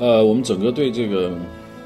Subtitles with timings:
[0.00, 1.30] 呃，我们整个对这个《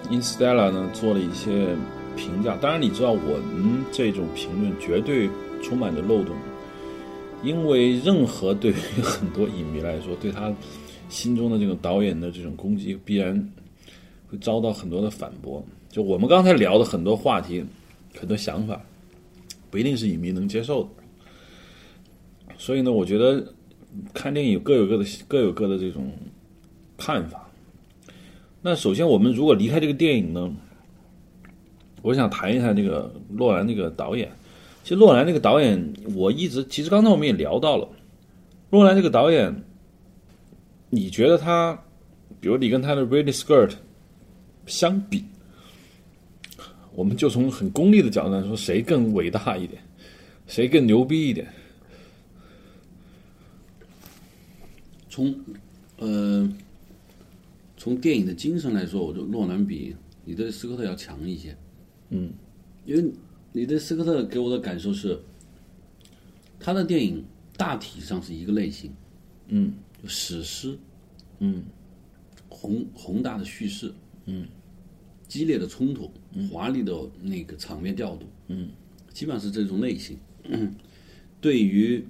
[0.09, 1.75] Instella》呢做了一些
[2.17, 2.57] 评价。
[2.59, 5.29] 当然，你知道我们这种评论绝对
[5.61, 6.33] 充满着漏洞，
[7.43, 10.55] 因为任何对于很多影迷来说，对他
[11.09, 13.37] 心中的这种导演的这种攻击，必然
[14.31, 15.61] 会遭到很多的反驳。
[15.91, 17.65] 就我们刚才聊的很多话题、
[18.17, 18.81] 很多想法，
[19.73, 20.89] 不一定是影迷能接受的。
[22.59, 23.45] 所以呢，我觉得
[24.13, 26.13] 看电影各有各的各有各的这种
[26.97, 27.41] 看法。
[28.67, 30.51] 那首先，我们如果离开这个电影呢，
[32.01, 34.33] 我想谈一下那个洛兰那个导演。
[34.83, 37.87] 其实洛兰那个导演，我一直其实刚才我们也聊到了，
[38.71, 39.55] 洛兰这个导演，
[40.89, 41.79] 你觉得他，
[42.41, 43.69] 比如你跟他的《Ridley Skirt》
[44.65, 45.23] 相比，
[46.95, 49.83] 我们就从很功利的角度来说，谁更伟大一点，
[50.47, 51.47] 谁更牛逼一点？
[55.11, 55.39] 从
[55.99, 56.51] 呃
[57.85, 61.55] 从电影的精神来说，我觉得诺兰比你对斯科特要强一些。
[62.09, 62.33] 嗯，
[62.87, 63.13] 因为
[63.53, 65.21] 你对斯科特给我的感受是，
[66.59, 67.23] 他的电影
[67.59, 68.91] 大体上是一个类型，
[69.49, 69.75] 嗯。
[70.03, 70.79] 就史诗，
[71.41, 71.63] 嗯。
[72.49, 73.93] 宏宏大的叙事，
[74.25, 74.49] 嗯，
[75.29, 76.11] 激烈的冲突，
[76.51, 78.71] 华丽的那个场面调度，嗯，
[79.13, 80.17] 基本上是这种类型。
[81.39, 82.03] 对于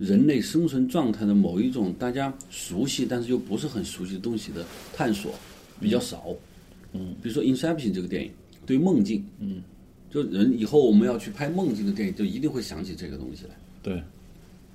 [0.00, 5.34] 人类生存状态的某一种大家熟悉但是又不是很熟悉的东西的探索
[5.78, 6.34] 比较少。
[6.92, 8.30] 嗯，比如说《Inception》这个电影，
[8.64, 9.62] 对于梦境，嗯，
[10.10, 13.50] 就人以后我们要去拍梦境的电影，就一定会想起这个东西来。
[13.82, 14.02] 对，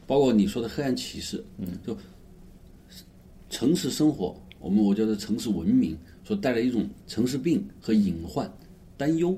[0.05, 1.97] 包括你说的黑暗骑士，嗯，就
[3.49, 8.49] 城市生活，我们我觉得城市文明所带来一种城市病和隐患、
[8.95, 9.35] 担忧，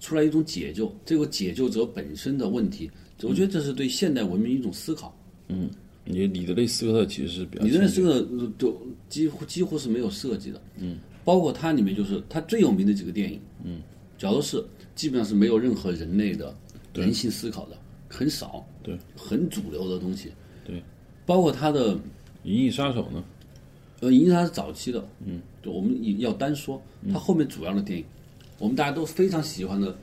[0.00, 2.90] 出来一种解救，这个解救者本身的问题，
[3.28, 5.16] 我觉得这是对现代文明一种思考。
[5.48, 5.68] 嗯
[6.04, 13.80] 你你的那斯科特其实是比较你认为亲这个就几乎几乎是没有设计的，嗯，包括它里面就是它最有名的几个电影，嗯，
[14.18, 14.64] 角斗士
[14.96, 16.56] 基本上是没有任何人类的
[16.94, 17.76] 人性思考的，
[18.08, 20.32] 很少，对，很主流的东西，
[20.64, 20.82] 对，
[21.26, 21.96] 包括它的
[22.44, 23.22] 银翼杀手呢，
[24.00, 26.82] 呃，银翼杀是早期的，嗯，就我们也要单说，
[27.12, 28.04] 它后面主要的电影，
[28.58, 29.92] 我们大家都非常喜欢的《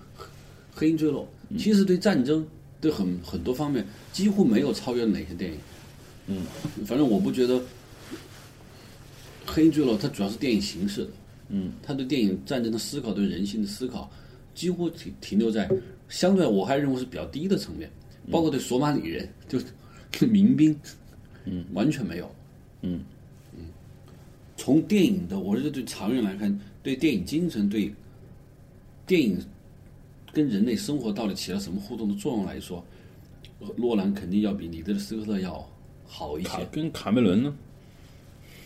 [0.72, 1.27] 黑黑鹰坠落》，
[1.57, 2.47] 其实对战争
[2.79, 5.57] 对很很多方面几乎没有超越哪些电影，
[6.27, 6.41] 嗯，
[6.85, 7.55] 反正我不觉得
[9.45, 11.09] 《黑鹰坠落》它主要是电影形式的，
[11.49, 14.09] 嗯，它对电影战争的思考、对人性的思考，
[14.53, 15.69] 几乎停停留在
[16.09, 17.89] 相对我还认为是比较低的层面，
[18.31, 20.77] 包括对索马里人就是民兵，
[21.45, 22.29] 嗯，完全没有。
[22.81, 22.99] 嗯。
[23.55, 23.65] 嗯。
[24.55, 27.94] 从电影的，我觉得对长远来看，对电影精神、对
[29.05, 29.39] 电影
[30.37, 32.85] 跟人类生活到底起了什么互动的作用来说，
[33.59, 35.67] 呃洛兰肯定要比李德斯科特要
[36.05, 36.63] 好一些。
[36.71, 37.55] 跟卡梅伦呢？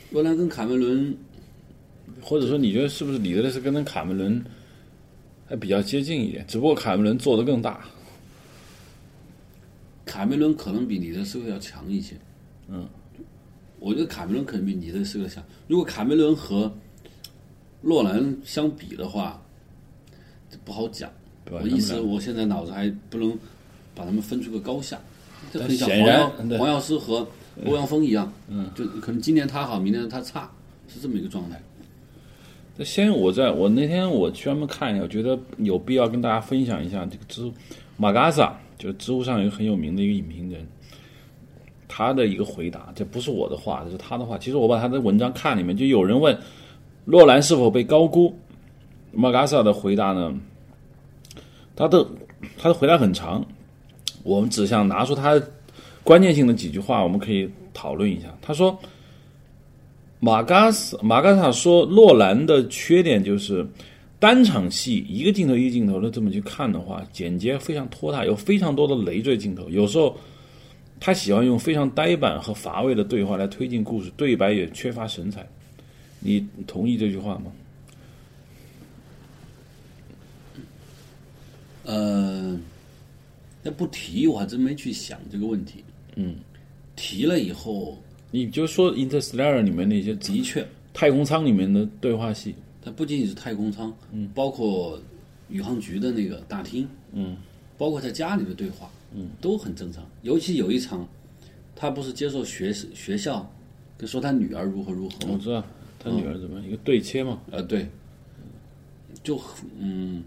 [0.09, 1.15] 洛兰跟卡梅伦，
[2.21, 4.43] 或者说你觉得是不是里德雷斯跟卡梅伦
[5.47, 6.45] 还比较接近一点？
[6.45, 7.85] 只不过卡梅伦做的更大。
[10.03, 12.17] 卡梅伦可能比李德斯科特要强一些。
[12.67, 12.85] 嗯，
[13.79, 15.41] 我觉得卡梅伦可能比李德斯科特强。
[15.69, 16.69] 如果卡梅伦和
[17.81, 19.41] 洛兰相比的话，
[20.49, 21.09] 这不好讲。
[21.51, 23.37] 对吧我一时他们俩我现在脑子还不能
[23.93, 24.97] 把他们分出个高下，
[25.51, 27.27] 这很像显然黄药黄药师和
[27.65, 30.49] 欧阳锋一样，嗯，就可能今年他好，明年他差，
[30.87, 31.61] 是这么一个状态。
[32.77, 37.51] 那先我在我那天我专门看一下，我觉得有必要跟大家分享一下这个知乎
[37.97, 40.65] 马嘎萨，就是知乎上有一个很有名的一个影评人，
[41.89, 44.37] 他的一个回答，这不是我的话，这是他的话。
[44.37, 46.35] 其实我把他的文章看里面，就有人问
[47.03, 48.33] 洛兰是否被高估，
[49.11, 50.33] 马嘎萨的回答呢，
[51.81, 52.07] 他的
[52.59, 53.43] 他的回答很长，
[54.21, 55.41] 我们只想拿出他
[56.03, 58.27] 关键性的几句话，我们可以讨论一下。
[58.39, 58.77] 他说。
[60.23, 63.65] 马嘎斯马嘎萨说，洛兰的缺点就是
[64.19, 69.67] 单场戏一个镜头一个镜头的这么去看的话，剪接非常拖沓，有非常多的累赘镜头。
[69.67, 70.15] 有时候
[70.99, 75.43] 他喜欢用非常呆板和乏味的对话来推进故事，对白也缺乏神采。
[76.19, 77.45] 你同意这句话吗？
[81.83, 82.59] 呃，
[83.63, 85.83] 那不提我还真没去想这个问题。
[86.15, 86.35] 嗯，
[86.95, 87.97] 提了以后，
[88.31, 95.01] 你就说《Interstellar》里面那些的确，太空舱里面的对话戏，它不仅仅是太空舱，嗯，包括
[95.49, 97.37] 宇航局的那个大厅，嗯，
[97.77, 100.03] 包括在家里的对话，嗯，都很正常。
[100.21, 101.07] 尤其有一场，
[101.75, 103.49] 他不是接受学学校
[103.97, 105.33] 跟说他女儿如何如何吗？
[105.33, 105.63] 我知道
[105.97, 107.87] 他女儿怎么样一个对切嘛，呃，对，
[109.23, 110.23] 就很嗯，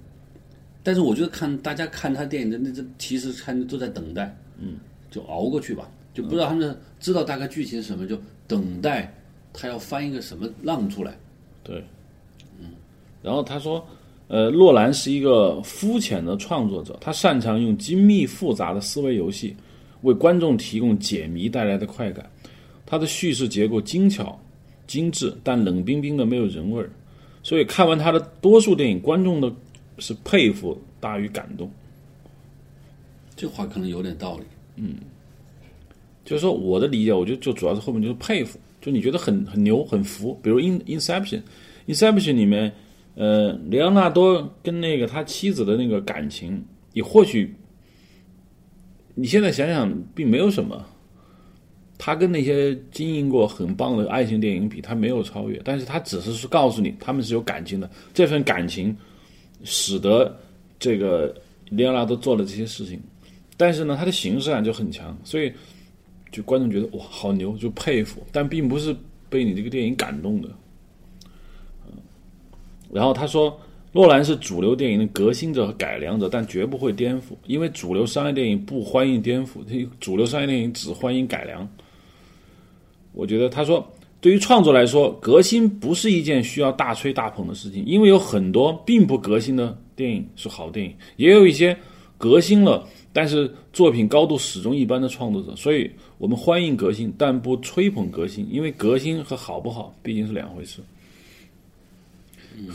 [0.84, 4.76] 但是我觉得看大家看他电影的那这其实看都在等待，嗯，
[5.10, 8.16] 就熬过去吧，就不知道他们知道大概剧情是什么，就
[8.46, 9.12] 等待
[9.52, 11.16] 他要翻一个什么浪出来？
[11.62, 11.82] 对，
[12.60, 12.66] 嗯，
[13.22, 13.84] 然后他说，
[14.28, 19.56] 呃，洛兰是一个肤浅的创作者，他擅长用精密复杂的思维游戏
[20.02, 22.30] 为观众提供解谜带来的快感。
[22.86, 24.38] 他的叙事结构精巧、
[24.86, 26.90] 精致，但冷冰冰的，没有人味儿。
[27.42, 29.50] 所以看完他的多数电影，观众的
[29.98, 31.70] 是佩服大于感动。
[33.36, 34.44] 这话可能有点道理。
[34.76, 34.96] 嗯，
[36.24, 40.38] 就是说我的理解，我觉得就主要是后面就是佩服，就你觉得很很牛、很服。
[40.42, 41.40] 比如《In Inception》，
[41.94, 42.72] 《Inception》里面，
[43.14, 47.54] 呃，雷昂纳多跟那个他妻子的那个感情，你或许
[49.14, 50.84] 你现在想想，并没有什么。
[51.96, 57.88] 他跟那些经营过很棒的爱情电影比，他没有超越，但是他只是是告诉你，他们是有感情的。
[58.12, 58.94] 这份感情
[59.64, 60.38] 使得
[60.78, 61.34] 这个
[61.70, 63.00] 里奥纳多做了这些事情，
[63.56, 65.52] 但是呢，他的形式感就很强，所以
[66.30, 68.94] 就观众觉得哇，好牛，就佩服，但并不是
[69.28, 70.48] 被你这个电影感动的。
[72.92, 73.58] 然后他说，
[73.92, 81.68] 洛兰是主流电影的革新者和改良者，但绝不会颠覆，因为主流商业电影不欢迎颠覆，主流商业电影只欢迎改良。
[83.12, 83.84] 我觉得他说，
[84.24, 91.76] 对于创作来说，革新不是一件需要大吹大捧的事情，因为有很多并不革新的电影是好电影，也有一些
[92.16, 95.54] 革新了但是作品高度始终一般的创作者。
[95.54, 100.80] 所以我们欢迎革新，但不吹捧革新，因为革新和好不好毕竟是两回事。
[102.56, 102.70] 嗯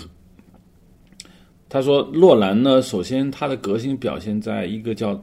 [1.68, 5.20] 他说，洛兰呢，首先他的革新表现在一个叫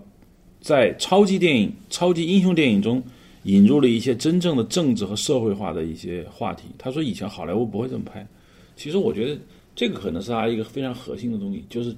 [0.61, 3.00] 在超级电影、超级英雄电影中。
[3.47, 6.65] 引入了一些真正的政治和社会化的一些话题。
[6.77, 8.27] 他说：“以前好莱坞不会这么拍。”
[8.75, 9.41] 其实我觉得
[9.75, 11.95] 这个可能是他一个非常核心的东西，就是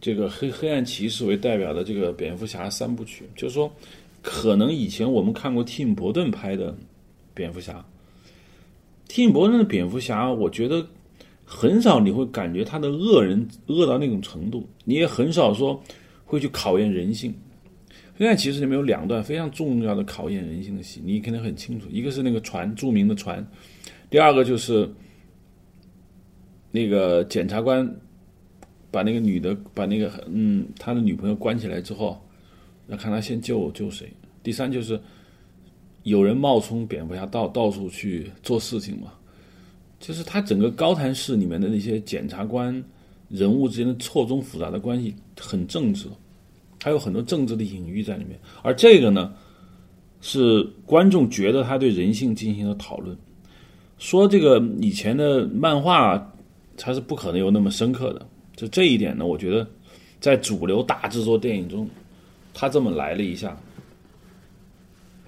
[0.00, 3.24] 这个黑黑暗骑士为代表的这个蝙蝠侠三部曲。
[3.34, 3.68] 就是说，
[4.22, 6.72] 可能以前我们看过蒂姆·伯顿拍的
[7.34, 7.84] 蝙蝠侠，
[9.08, 10.86] 蒂姆·伯顿的蝙蝠侠，我觉得
[11.44, 15.82] 很少你会感觉他的恶人恶到那种程度，你也很少说
[16.24, 17.34] 会去考验人性。
[18.18, 21.86] 现在其实里面有两段非常重要的考验人性的戏，你肯定很清楚。
[21.90, 23.44] 一个是那个船，著名的船；
[24.08, 24.88] 第二个就是
[26.70, 27.86] 那个检察官
[28.90, 32.18] 把那个女的，把那个嗯他的女朋友关起来之后，
[32.88, 34.10] 要看他先救救谁。
[34.42, 34.98] 第三就是
[36.04, 39.12] 有人冒充蝙蝠侠到到处去做事情嘛，
[40.00, 42.82] 就是他整个高谭市里面的那些检察官
[43.28, 46.08] 人物之间的错综复杂的关系很政治。
[46.82, 49.32] 还有很多政治的隐喻在里面，而这个呢，
[50.20, 53.16] 是观众觉得他对人性进行了讨论。
[53.98, 56.32] 说这个以前的漫画，
[56.76, 58.26] 它是不可能有那么深刻的。
[58.54, 59.66] 就这一点呢，我觉得
[60.20, 61.88] 在主流大制作电影中，
[62.52, 63.58] 他这么来了一下，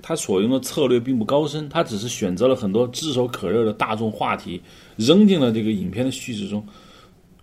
[0.02, 4.60] 他所用的策略并不高深，他只是选择了很多炙手可热的大众话题，
[4.96, 6.64] 扔进了这个影片的叙事中。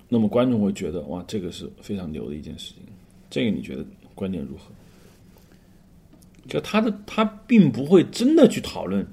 [0.07, 2.83] 那么观众会觉得，哇，这个是非常牛的一件事情。
[3.35, 3.85] 这个你觉得
[4.15, 4.71] 观点如何？
[6.47, 9.05] 就他的他并不会真的去讨论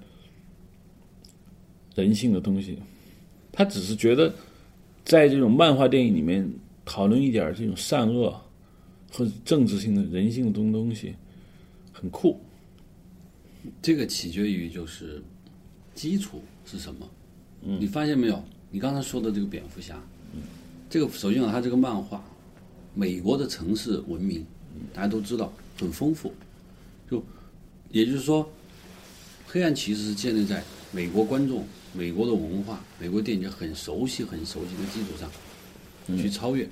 [1.97, 2.79] 人性的东西，
[3.51, 4.33] 他只是觉得
[5.05, 6.49] 在这种漫画电影里面
[6.85, 8.41] 讨论一点这种善恶
[9.11, 11.13] 和政治性的人性的东东西
[11.93, 12.39] 很酷。
[13.83, 15.21] 这个取决于就是
[15.97, 17.11] 基础是什么？
[17.63, 18.41] 嗯，你发现没有？
[18.71, 20.01] 你刚才说的这个蝙蝠侠，
[20.33, 20.43] 嗯，
[20.89, 22.25] 这个首先啊，他这个漫画。
[22.95, 24.47] 美国的城市文明，
[24.93, 26.33] 大家都知道很丰富，
[27.11, 27.23] 就
[27.91, 28.51] 也就是说，
[29.47, 36.69] 黑暗骑士是建立在美国观众、美国的文化、美国电影很熟悉、很熟悉的基础上去超越，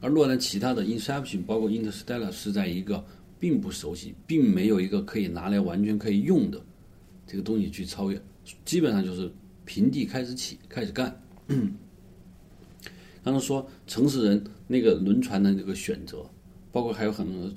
[0.00, 3.04] 而洛兰其他的《Inception》包括《Interstellar》是在一个
[3.38, 6.60] 并不熟悉、并没有一个可以拿来完全可以用的
[7.26, 8.20] 这个东西去超越，
[8.64, 9.30] 基本上就是
[9.64, 11.20] 平地开始起，开始干。
[13.22, 16.24] 刚刚说城市人那个轮船的那个选择，
[16.72, 17.50] 包括还有很多，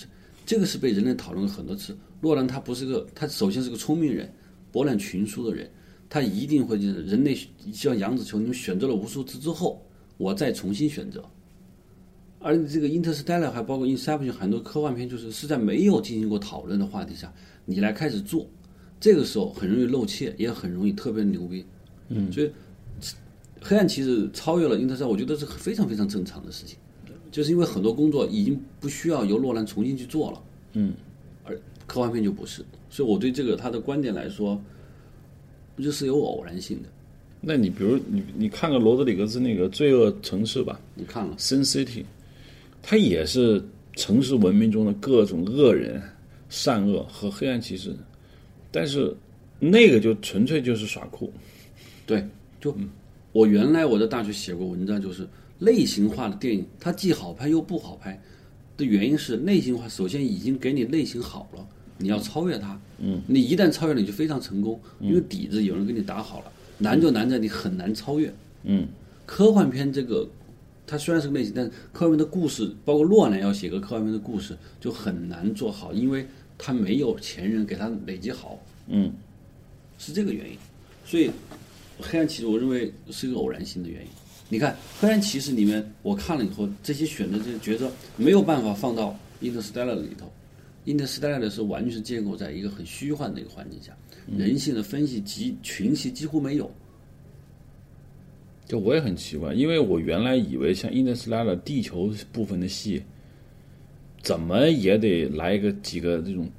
[0.45, 1.97] 这个是被人类讨论了很多次。
[2.21, 4.31] 洛兰他不是个，他首先是个聪明人，
[4.71, 5.69] 博览群书的人，
[6.09, 7.37] 他一定会就是人类
[7.71, 9.85] 像杨子琼，你们选择了无数次之后，
[10.17, 11.23] 我再重新选择。
[12.39, 17.33] 而这个《Interstellar》还包括《Inception》很多科幻片，就是是在没有进行过讨论的话题下，
[17.65, 18.47] 你来开始做，
[18.99, 21.65] 这个时候很容易露怯，也很容易特别牛逼。
[22.09, 22.51] 嗯，所以。
[23.59, 26.77] 黑暗骑士超越了英特尔，我觉得是非常非常正常的事情，
[27.31, 30.43] 就是因为很多工作已经不需要由洛兰重新去做了，
[30.73, 30.93] 嗯，
[31.43, 34.61] 而科幻片就不是，所以我对这个他的观点来说，
[35.75, 36.89] 不就是有偶然性的？
[37.39, 42.01] 那你比如你你看个罗德里格斯那个《罪恶城市》吧，你看了《Sin City》，
[42.81, 43.63] 它也是
[43.95, 46.01] 城市文明中的各种恶人、
[46.49, 47.95] 善恶和黑暗骑士，
[48.71, 49.15] 但是
[49.59, 51.31] 那个就纯粹就是耍酷。
[52.07, 52.27] 对，
[52.59, 52.75] 就
[53.31, 55.27] 我原来我在大学写过文章，就是
[55.59, 58.21] 类型化的电影，它既好拍又不好拍
[58.75, 62.79] 的原因是类型化首先已经给你类型好了，你要超越它。
[62.99, 66.51] 嗯，你一旦超越了，你就非常成功，因为底子有人给你打好了。
[66.79, 68.31] 难就难在你很难超越。
[68.63, 68.87] 嗯，
[69.25, 70.27] 科幻片这个，
[70.85, 78.59] 它虽然是个类型，但是科幻片的故事，包括洛兰要写个科幻片的故事，就很难做好，因为他没有前人给他累积好。
[78.87, 79.11] 嗯，
[79.97, 80.55] 是这个原因。
[81.03, 81.31] 所以，
[81.99, 84.07] 黑暗骑士我认为是一个偶然性的原因。
[84.49, 90.31] 你看，黑暗骑士里面我看了以后，这些选择这些角色没有办法放到 Interstellar 里头。
[90.85, 93.91] Interstellar 的是完全是建构在一个很虚幻的一个环境下，
[94.37, 96.71] 人性的分析及群戏几乎没有。
[98.65, 103.03] 就我也很奇怪，因为我原来以为像《Interstellar》地球部分的戏，
[104.21, 106.49] 怎么也得来一个几个这种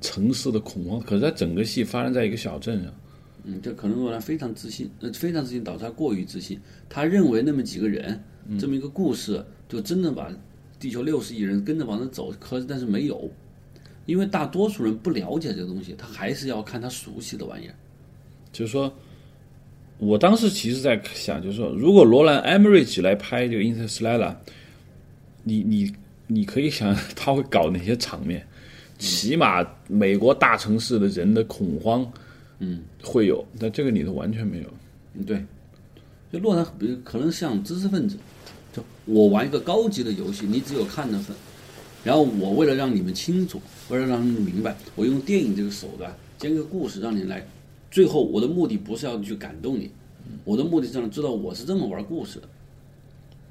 [0.00, 2.92] 城市的恐慌，可是它整个戏发生在一个小镇上。
[3.44, 6.58] 嗯，这可能罗兰非常自信，呃，非常自信导致他过于自信，
[6.88, 8.18] 他认为那么几个人，
[8.58, 10.30] 这么一个故事，就真的把
[10.80, 13.30] 地球六十亿人跟着往那走，可是但是没有，
[14.06, 17.74] 因为大多数人不了解这个东西，他还是要看他熟悉的玩意儿。
[18.52, 18.92] 就是说，
[19.98, 24.18] 我当时其实在想，就是说，如果罗兰·艾默瑞奇来拍这个《Interstellar》，
[25.42, 25.92] 你你
[26.26, 28.46] 你可以想他会搞哪些场面？
[28.98, 32.10] 起码美国大城市的人的恐慌，
[32.64, 34.64] 嗯，会有，但这个里头完全没有。
[35.12, 35.44] 嗯，对，
[36.32, 38.16] 就诺兰，比如可能像知识分子，
[38.72, 41.36] 就我玩一个高级的游戏，你只有看的份，
[42.02, 47.46] 然后我为了让你们清楚，为了让你们明白，我用电影这个手段讲一个故事，让你来，
[47.90, 49.90] 最后我的目的不是要去感动你，
[50.44, 52.48] 我的目的是让你知道我是这么玩故事的。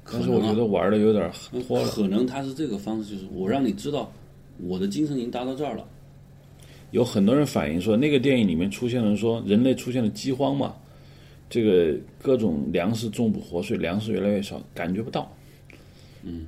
[0.02, 1.32] 可但是我觉得玩的有点
[1.66, 1.88] 脱了。
[1.88, 4.12] 可能他是这个方式，就是我让你知道
[4.58, 5.88] 我的精神已经达到这儿了。
[6.94, 10.76] 有很多人反映说，那个电影里面出现了说人类出现了饥荒嘛，
[11.50, 15.28] 这个各种粮食种不活，所以粮食越来越少，感觉不到。
[16.22, 16.46] 嗯，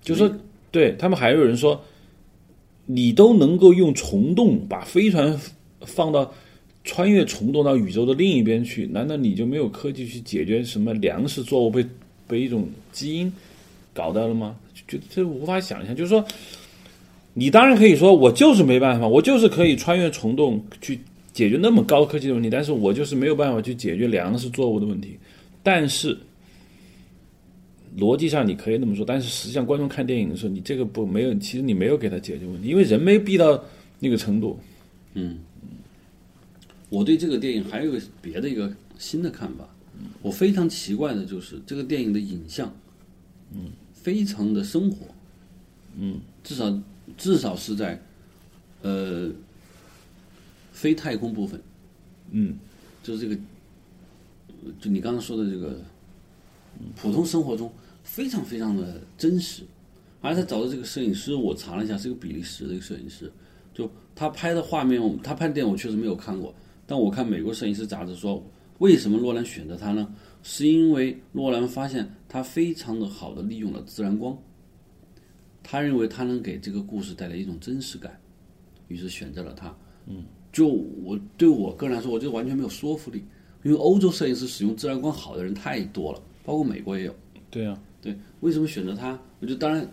[0.00, 0.32] 就说
[0.70, 1.82] 对他们还有人说，
[2.86, 5.36] 你都能够用虫洞把飞船
[5.80, 6.32] 放到
[6.84, 11.84] 穿越虫洞到宇宙的另一边去，难道你就没有科技去解决什么粮食作物被
[12.28, 13.32] 被一种基因
[13.92, 14.56] 搞到了吗？
[14.86, 16.24] 就这无法想象，就是说。
[17.38, 20.98] 你当然可以说，我就是没办法，我就是可以穿越虫洞去
[21.32, 25.16] 解决那么高科技的问题，但是我就是没有办法去解决粮食作物的问题。
[25.62, 26.18] 但是
[27.96, 33.62] 逻辑上你可以那么说，但是实际上观众看电影的时候，你这个不没有，其实你没有给他解决问题，因为人没逼到
[34.00, 34.58] 那个程度。
[35.14, 35.38] 嗯
[36.90, 39.68] 我对这个电影还有个别的一个新的看法，
[40.22, 42.74] 我非常奇怪的就是这个电影的影像，
[43.52, 45.06] 嗯，非常的生活，
[45.96, 46.64] 嗯，至少
[47.18, 48.00] 至少是在，
[48.80, 49.30] 呃，
[50.72, 51.60] 非太空部分，
[52.30, 52.56] 嗯，
[53.02, 53.40] 就是这个，
[54.64, 55.78] 呃就你刚刚说的这个，
[56.96, 57.70] 普通生活中
[58.04, 59.64] 非常非常的真实，
[60.20, 63.30] 而他找的这个摄影师，我查了一下，是个比利时的一个摄影师，
[63.74, 66.54] 就他拍的画面，他拍的电影我确实没有看过，
[66.86, 68.42] 但我看美国摄影师杂志说，
[68.78, 70.14] 为什么诺兰选择他呢？
[70.44, 74.38] 是因为诺兰发现他非常的好的利用了自然光，
[75.70, 78.18] 他认为他能给这个故事带来一种真实感，
[78.88, 79.76] 于是选择了他。
[80.06, 83.22] 嗯，就我对我个人来说，我觉得完全没有说服力，
[83.62, 87.14] 因为欧洲摄影师使用自然光好的人太多了，包括美国也有。
[87.50, 89.10] 对啊，对，为什么选择他？
[89.40, 89.86] 我觉得当然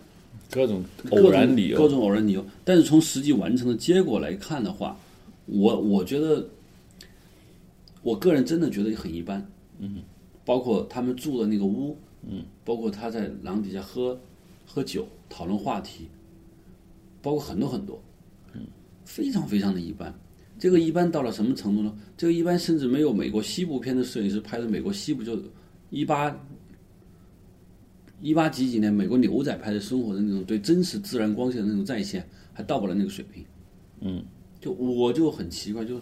[0.50, 1.90] 各种偶然理由各由。
[1.90, 2.42] 种偶然理由。
[2.64, 4.98] 但是从实际完成的结果来看的话，
[5.44, 6.48] 我我觉得，
[8.02, 9.46] 我个人真的觉得很一般。
[9.78, 9.98] 嗯，
[10.42, 11.94] 包括他们住的那个屋，
[12.26, 14.18] 嗯，包括他在廊底下喝
[14.64, 16.08] 喝酒讨论话题，
[17.20, 18.02] 包括很多很多，
[18.54, 18.62] 嗯，
[19.04, 20.14] 非常非常的一般。
[20.58, 21.94] 这个一般到了什么程度呢？
[22.16, 25.38] 这个一般甚至没有美国西部片的摄影师拍的美国西部就
[25.90, 26.34] 一八
[28.22, 33.44] 一八几几年美国牛仔拍的生活的那种对真实自然光线的那种再现，还到不了那个水平。
[34.00, 34.24] 嗯，
[34.58, 36.00] 就我就很奇怪，就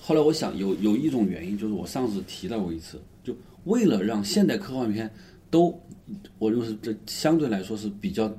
[0.00, 5.10] 后来我想有有一种原因，就是我上次提到过一次，就为了让现代科幻片
[5.50, 5.80] 都，
[6.38, 8.32] 我就是这相对来说是比较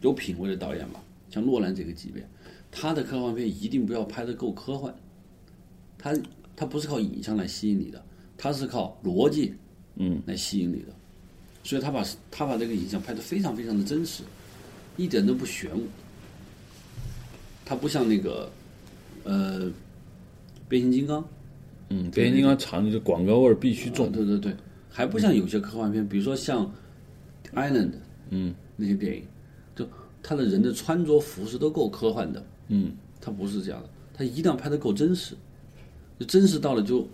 [0.00, 1.00] 有品位的导演吧，
[1.30, 2.26] 像诺兰这个级别，
[2.70, 4.94] 他的科幻片一定不要拍的够科幻，
[5.98, 6.16] 他
[6.56, 8.04] 他不是靠影像来吸引你的，
[8.36, 9.54] 他是靠逻辑
[9.96, 10.88] 嗯来吸引你的。
[11.64, 14.22] 所以他把他把这个影像拍的非常非常的真实，
[14.96, 15.82] 一点都不玄武。
[17.62, 18.50] 他不像那个，
[19.24, 19.70] 呃，
[20.66, 21.22] 变形金刚，
[21.90, 24.10] 嗯，变形金刚厂里的广告味儿必须重啊。
[24.14, 24.56] 对对对，
[24.98, 26.66] 还不像有些科幻片，比如说像
[27.54, 27.90] 《Island》，
[28.30, 29.22] 嗯，那些电影，
[29.76, 29.86] 就
[30.20, 32.90] 他的人的穿着服饰都够科幻的，嗯，
[33.20, 35.36] 他不是这样的，他一定要拍得够真实。
[36.18, 37.06] 就真实到了就，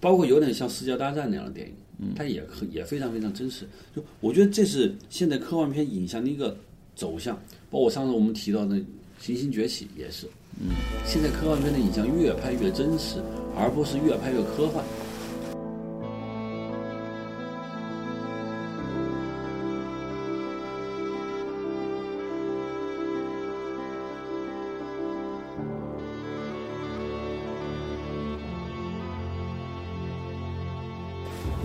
[0.00, 3.66] 包括有点像《世界大战》那样的电影，嗯，它也很也非常非常真实。
[3.94, 6.56] 就我觉得这是现在科幻片影像的一个
[6.94, 7.38] 走向，
[7.70, 8.76] 包括上次我们提到的
[9.20, 10.26] 《行星崛起》也是，
[10.58, 10.70] 嗯，
[11.04, 13.20] 现在科幻片的影像越拍越真实，
[13.54, 14.82] 而不是越拍越科幻。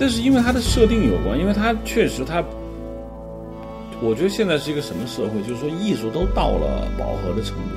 [0.02, 2.44] 但是因为它的设定有关，因为它确实它，
[4.02, 5.40] 我觉得现在是一个什么社会？
[5.44, 7.76] 就是说艺术都到了饱和的程度，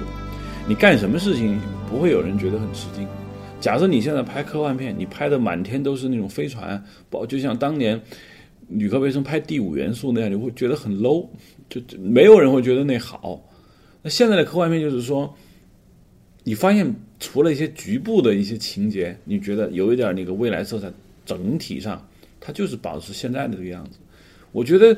[0.66, 3.06] 你干什么事情不会有人觉得很吃惊。
[3.60, 8.00] 假设你现在拍科幻片，你拍的满天都是那种飞船，包就像当年
[8.68, 11.28] 吕克·贝松拍《第五元素》那样，你会觉得很 low，
[11.68, 13.38] 就没有人会觉得那好。
[14.00, 15.30] 那现在的科幻片就是说，
[16.42, 16.90] 你发现
[17.20, 20.90] 除了一些局部的一些情节，你觉得有一点那个未来色彩，
[21.26, 22.02] 整体上。
[22.46, 23.96] 它就是保持现在的这个样子，
[24.52, 24.94] 我觉得，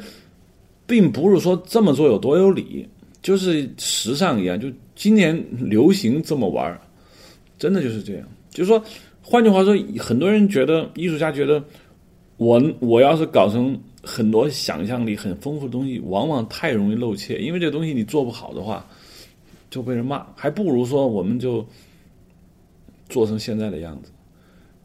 [0.85, 2.85] 并不是说这么做有多有理，
[3.23, 6.77] 就是时尚一样，就今年流行这么玩
[7.57, 8.29] 真的就是这样。
[8.51, 8.83] 就是说，
[9.23, 11.63] 换句话说，很多人觉得艺术家觉得，
[12.37, 18.85] 我我要是搞成很多想象力很丰富的东西，往往太容易露怯，因为这东西你做不好的话，
[19.71, 21.65] 就被人骂，还不如说我们就
[23.09, 24.11] 做成现在的样子。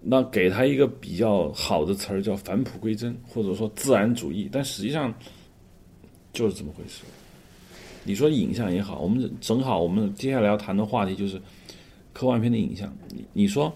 [0.04, 5.14] 那给他一个比较好的词儿叫返璞归真，或者说自然主义，但实际上
[6.34, 7.04] 就是这么回事。
[8.04, 11.40] 你说影像也好，我们正好我们接下来要谈的话题就是
[12.14, 12.92] 科幻片的影像。
[13.10, 13.72] 你你说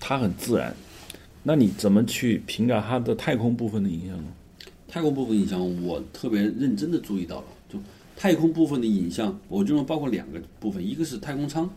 [0.00, 0.74] 它很自然，
[1.44, 4.24] 那你怎么去评价它的太空部分的影像呢？
[4.88, 7.78] 太空部分影像，我特别认真的注意到了，就
[8.16, 11.70] 太空部分的影像，我认为包括两个部分，一个是太空舱，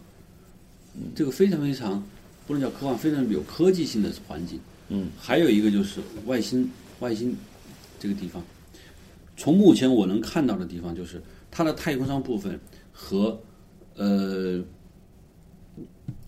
[1.13, 2.03] 这个非常非常。
[2.47, 4.59] 不能叫科幻，非常有科技性的环境。
[4.89, 6.69] 嗯，还有一个就是外星，
[6.99, 7.35] 外星
[7.99, 8.43] 这个地方，
[9.35, 12.59] 从目前我能看到的地方，就是它的太空舱部分
[12.91, 13.39] 和
[13.95, 14.63] 呃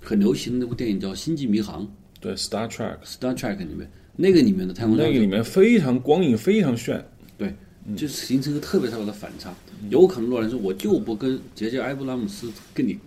[0.01, 1.83] 很流行的那部电影叫《星际迷航》。
[2.19, 2.97] 对，Star Trek。
[3.05, 7.05] Star Trek 里面那个里面的太空舱，那个里面非常光影非常炫。
[7.37, 7.53] 对，
[7.95, 9.53] 就是形成一个特别特别的反差。
[9.91, 12.97] 有可能洛兰说：“我就不跟杰杰埃布拉姆斯跟你。”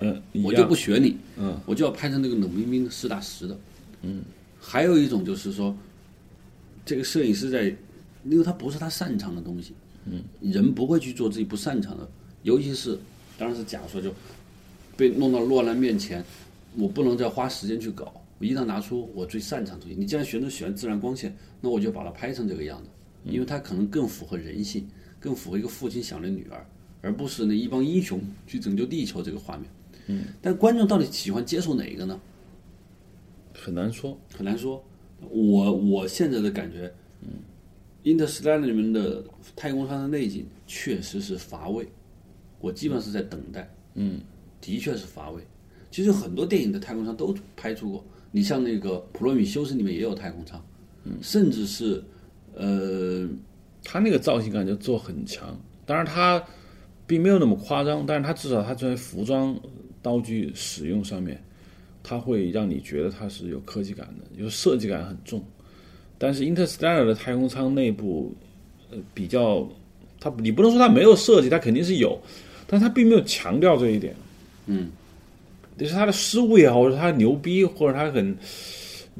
[0.00, 3.58] 嗯，我就不学你，嗯，我就要拍成那个冷冰冰的实打实的，
[4.02, 4.22] 嗯。
[4.62, 5.74] 还有一种就是说，
[6.84, 7.74] 这个摄影师在，
[8.24, 9.72] 因为他不是他擅长的东西，
[10.04, 12.06] 嗯，人不会去做自己不擅长的，
[12.42, 12.98] 尤其是，
[13.38, 14.12] 当然是假说就，
[14.98, 16.22] 被弄到落难面前，
[16.76, 19.96] 我不能再花时间去搞，我一定要拿出我最擅长的东西。
[19.98, 22.90] 你既然选择喜欢自然光线，那我就把它拍成这个样子，
[23.24, 24.86] 因为它可能更符合人性，
[25.18, 26.66] 更符合一个父亲想的女儿，
[27.00, 29.64] 而不是那一帮英雄去拯救地球这个画面。
[30.10, 32.20] 嗯，但观众到底喜欢接受哪一个呢？
[33.54, 34.82] 很难说，很难说。
[35.28, 37.28] 我我现在的感觉，嗯，
[38.06, 39.22] 《Interstellar》里面的
[39.54, 41.86] 太空舱的内景确实是乏味，
[42.58, 43.70] 我基本上是在等待。
[43.94, 44.20] 嗯，
[44.62, 45.42] 的确是乏味。
[45.90, 50.64] 其实很多电影的太空舱都拍出过，你像那个《普罗米修斯》里面也有太空舱，
[51.04, 52.02] 嗯，甚至是，
[52.54, 53.28] 呃，
[53.84, 56.42] 他那个造型感就做很强，当然他
[57.06, 59.54] 并没有那么夸张，但是他至少他作为服装。
[60.02, 61.42] 道具使用上面，
[62.02, 65.44] 它会让你觉得它是有科技感的，就是设计感很重。
[66.18, 68.34] 但是 Interstellar 的太空舱内部，
[68.90, 69.68] 呃，比较，
[70.18, 72.20] 它你不能说它没有设计，它肯定是有，
[72.66, 74.14] 但它并没有强调这一点。
[74.66, 74.90] 嗯，
[75.78, 78.36] 就是它的失误也好，或者它牛逼，或者它很，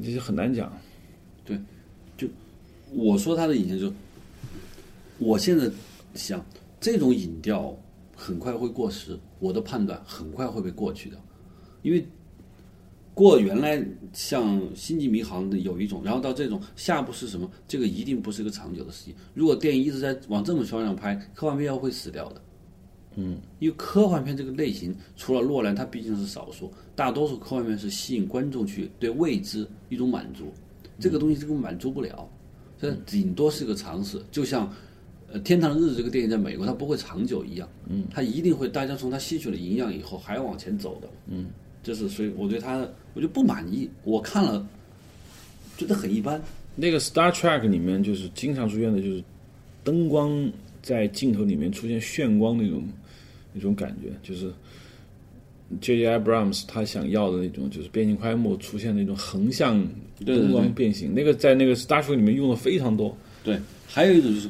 [0.03, 0.71] 这很难讲。
[1.45, 1.59] 对，
[2.17, 2.27] 就
[2.93, 3.93] 我说它的影像，就
[5.17, 5.69] 我现在
[6.15, 6.43] 想
[6.79, 7.77] 这种影调。
[8.13, 11.17] 很快会过时，我的判断很快会被过去的，
[11.81, 12.07] 因为
[13.13, 17.49] 过原来像《星际迷航》的有一种，然后到这种下部是什么？
[17.67, 19.15] 这个一定不是一个长久的事情。
[19.33, 22.41] 如果电影一直在往这么方向拍，科幻片要会死掉的。
[23.15, 30.53] 嗯，因为科幻片这个类型，除了诺兰，它毕竟是少数，大多数科幻片是吸引观众去对未知一种满足，
[30.99, 32.29] 这个东西这个满足不了，
[32.77, 34.71] 这顶多是个尝试，就像。
[35.31, 41.45] 呃，《天堂的日子》这个电影在美国它不会长久一样，嗯，它一定会大家从它吸取了营养以后还要往前走的，嗯，
[41.81, 44.67] 就是所以我对它我就不满意，我看了
[45.77, 46.41] 觉得很一般。
[46.75, 49.23] 那个《Star Trek》里面就是经常出现的就是
[49.85, 52.83] 灯光在镜头里面出现炫光那种
[53.53, 54.51] 那种感觉，就是
[55.79, 56.07] J.J.
[56.19, 59.81] Abrams 他想要的那种，就是变形快幕出现那种横向
[60.25, 63.15] 灯光变形，那个在那个《Star Trek》里面用的非常多。
[63.45, 64.49] 对，还有一种就是。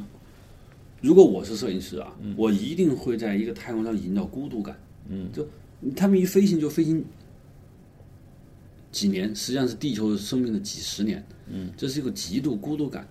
[1.02, 4.74] 如果我是摄影师啊，我一定会在一个太空上营造孤独感。
[5.10, 5.46] 嗯，就
[5.94, 7.04] 他们一飞行就飞行
[8.92, 11.22] 几年，实际上是地球生命的几十年。
[11.50, 13.06] 嗯，这是一个极度孤独感。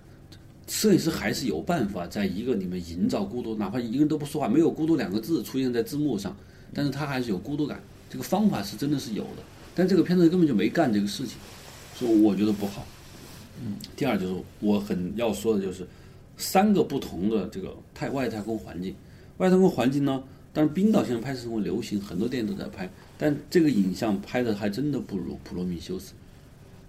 [0.66, 6.34] 摄影师还是有办法在一个里面营造孤独，哪怕一个人都不说话，没有“孤独”两个字出现在字幕上，
[6.72, 7.82] 但是他还是有孤独感。
[8.08, 9.42] 这个方法是真的是有的，
[9.74, 11.36] 但这个片子根本就没干这个事情，
[11.94, 12.86] 所以我觉得不好。
[13.62, 15.86] 嗯，第二就是我很要说的就是
[16.36, 18.94] 三个不同的这个太外太空环境，
[19.38, 26.12] 外太空环境呢，但是冰岛现在拍摄成为流行，很多电影都在拍，但这个影像拍的还真的不如《普罗米修斯》。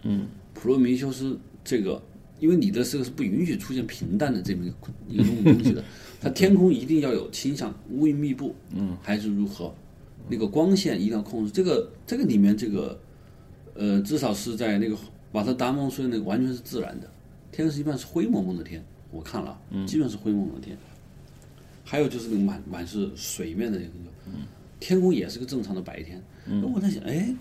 [0.04, 0.22] 嗯，
[0.54, 1.32] 《普罗米修斯》
[1.64, 2.02] 这个，
[2.40, 4.76] 因为你的这个是不允许出现平淡的这么一个
[5.08, 5.84] 一个东东西的，
[6.20, 9.74] 它天空一定要有倾向，乌云密布，嗯，还是如何？
[10.30, 11.52] 那个光线一定要控制。
[11.52, 12.98] 这个这个里面这个，
[13.74, 14.98] 呃，至少是在那个
[15.34, 17.10] 瓦特达蒙说的那个完全是自然的，
[17.52, 18.82] 天是一般是灰蒙蒙的天，
[19.14, 20.76] 我看了，基本是灰蒙蒙的天。
[21.86, 24.38] 还有就是那个满满是水面的那个，
[24.80, 26.22] 天空也是个正常的白天。
[26.46, 27.34] 那我在想，哎，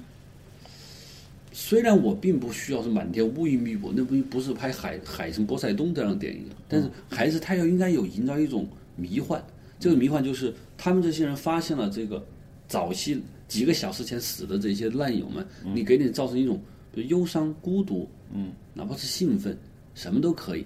[1.52, 9.42] 虽然我并不需要是满天乌云密布，那不不是拍海海神波塞冬这样的电影，但是还是它要应该有营造一种迷幻。
[9.78, 12.24] 这个迷幻就是他们这些人发现了这个
[12.68, 16.60] 早期几个小时前死的这些烂友们，你给你造成一种
[16.94, 19.56] 忧伤、孤独，嗯，哪怕是兴奋，
[19.94, 20.64] 什么都可以，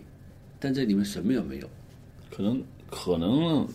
[0.58, 1.68] 但这里面什么也没有。
[2.30, 3.66] 可能可能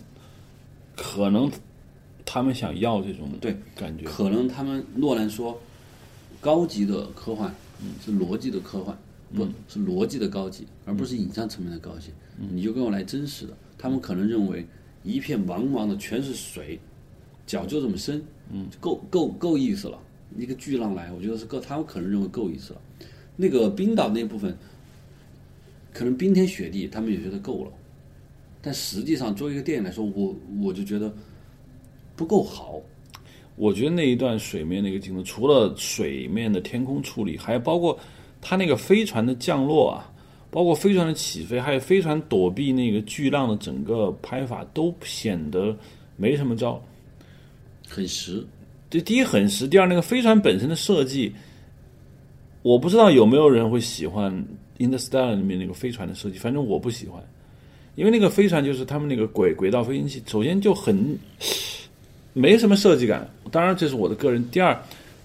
[0.96, 1.50] 可能
[2.24, 5.60] 他们想要这种对感觉，可能他们诺兰说，
[6.40, 7.54] 高级的科幻
[8.04, 8.96] 是逻辑的科幻，
[9.34, 12.10] 不是逻辑的高级，而不是影像层面的高级。
[12.38, 14.66] 你就跟我来真实的，他们可能认为
[15.02, 16.78] 一片茫茫的全是水，
[17.46, 19.98] 脚就这么深，嗯，够够够意思了。
[20.38, 22.80] 一个巨浪来，我觉得是够，他们可能认为够意思了。
[23.36, 24.56] 那个冰岛那部分，
[25.92, 27.70] 可能冰天雪地，他们也觉得够了。
[28.60, 31.12] 但实际上，作为一个电影来说，我我就觉得
[32.14, 32.80] 不够好。
[33.56, 37.98] 我觉得那一段水面那个镜头，除了水面的天空处理，还包括
[38.40, 40.10] 它那个飞船的降落啊，
[40.50, 45.76] 包括飞船的起飞，还有飞船躲避那个巨浪的整个拍法，都显得
[46.16, 46.82] 没什么招。
[47.86, 48.46] 很实，
[48.88, 51.32] 这第一很实，第二那个飞船本身的设计，
[52.62, 54.32] 我不知道有没有人会喜欢
[54.86, 57.22] 《Interstellar》里面那个飞船的设计，反正我不喜欢，
[57.94, 61.18] 因为那个飞船就是他们那个轨轨道飞行器，首先就很
[62.32, 64.42] 没什么设计感，当然这是我的个人。
[64.50, 64.80] 第二，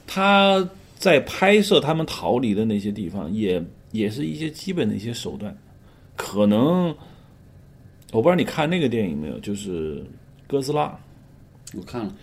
[0.06, 5.56] 他在拍摄他们逃离的那些地方，也也是一些基本的一些手段，
[6.16, 6.88] 可能
[8.12, 10.04] 我不知道你看那个电影没有，就是
[10.48, 10.98] 哥斯拉。
[11.74, 12.14] 我看了，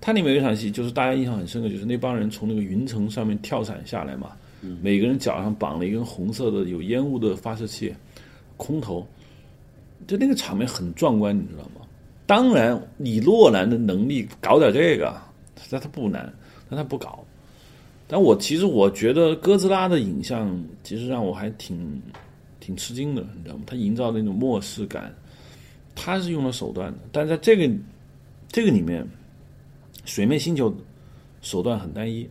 [0.00, 4.32] 它里面有一场戏，就是大家印象很深刻，就是那帮人从那个云层上面跳伞下来嘛，
[4.80, 7.92] 每个人脚上绑了一根红色的有烟雾的发射器，
[8.56, 9.06] 空投，
[10.06, 11.86] 就那个场面很壮观，你知道吗？
[12.26, 15.14] 当然，以洛兰的能力搞点这个，
[15.68, 16.32] 但他不难，
[16.70, 17.24] 但他不搞。
[18.06, 22.00] 但我其实我觉得哥斯拉的影像其实让我还挺
[22.60, 23.62] 挺吃惊的，你知道吗？
[23.66, 25.12] 他营造那种末世感，
[25.94, 27.74] 他是用了手段的，但在这个
[28.48, 29.06] 这个里面，
[30.04, 30.72] 水面星球
[31.40, 32.28] 手段很单一。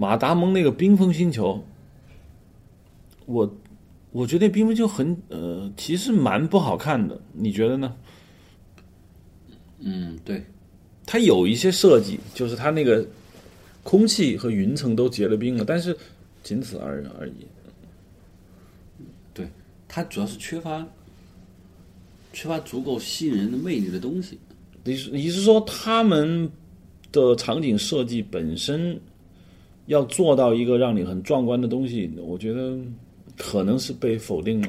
[0.00, 1.62] 马达蒙那个冰封星球，
[3.26, 3.54] 我
[4.12, 7.94] 我觉得冰封就很呃，其实蛮不好看的，你觉得呢？
[9.80, 10.42] 嗯，对，
[11.04, 13.06] 它有一些设计，就是它那个
[13.82, 15.94] 空气和云层都结了冰了，但是
[16.42, 17.46] 仅此而而已。
[19.34, 19.46] 对，
[19.86, 20.82] 它主要是缺乏
[22.32, 24.38] 缺乏足够吸引人的魅力的东西。
[24.82, 26.50] 你是你是说他们
[27.12, 28.98] 的场景设计本身
[29.90, 32.78] 要做到一个让你很壮观的东西，我觉得
[33.36, 34.68] 可能是被否定了。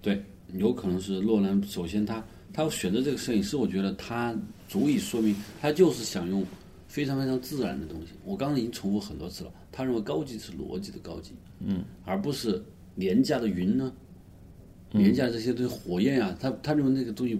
[0.00, 0.22] 对，
[0.52, 1.60] 有可能是洛兰。
[1.64, 4.32] 首先他，他要选择这个摄影师，我觉得他
[4.68, 6.46] 足以说明他就是想用
[6.86, 8.12] 非常非常自然的东西。
[8.24, 12.62] 我刚刚已经重复很多次了，他认为高级是逻辑的高级，嗯，而不是
[12.94, 13.92] 廉价的云呢，
[14.92, 17.36] 廉价这些东西火焰啊，他他认为那个东西，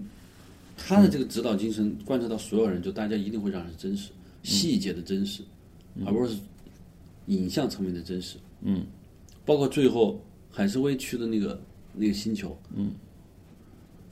[0.75, 4.09] 他的这个指导精神贯彻到所有人，就大家一定会让人真实，
[4.43, 5.41] 细节的真实，
[6.05, 6.35] 而不是
[7.27, 8.37] 影像层面的真实。
[8.61, 8.85] 嗯，
[9.45, 10.19] 包括最后
[10.51, 11.61] 海参崴去的那个
[11.93, 12.91] 那个星球，嗯，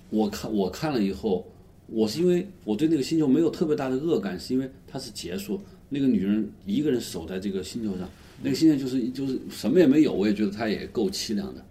[0.10, 1.46] 我看我看了以后，
[1.88, 8.08] 我是因为我对那个星球没有特别大的恶感，是因为它是结束，那个女人一个人守在这个星球上，
[8.42, 11.66] 那个星球就是就是什么也没有，我也觉得她也够凄凉的。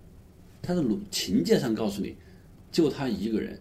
[0.61, 2.15] 她的情节上告诉你，
[2.71, 3.59] 就她一个人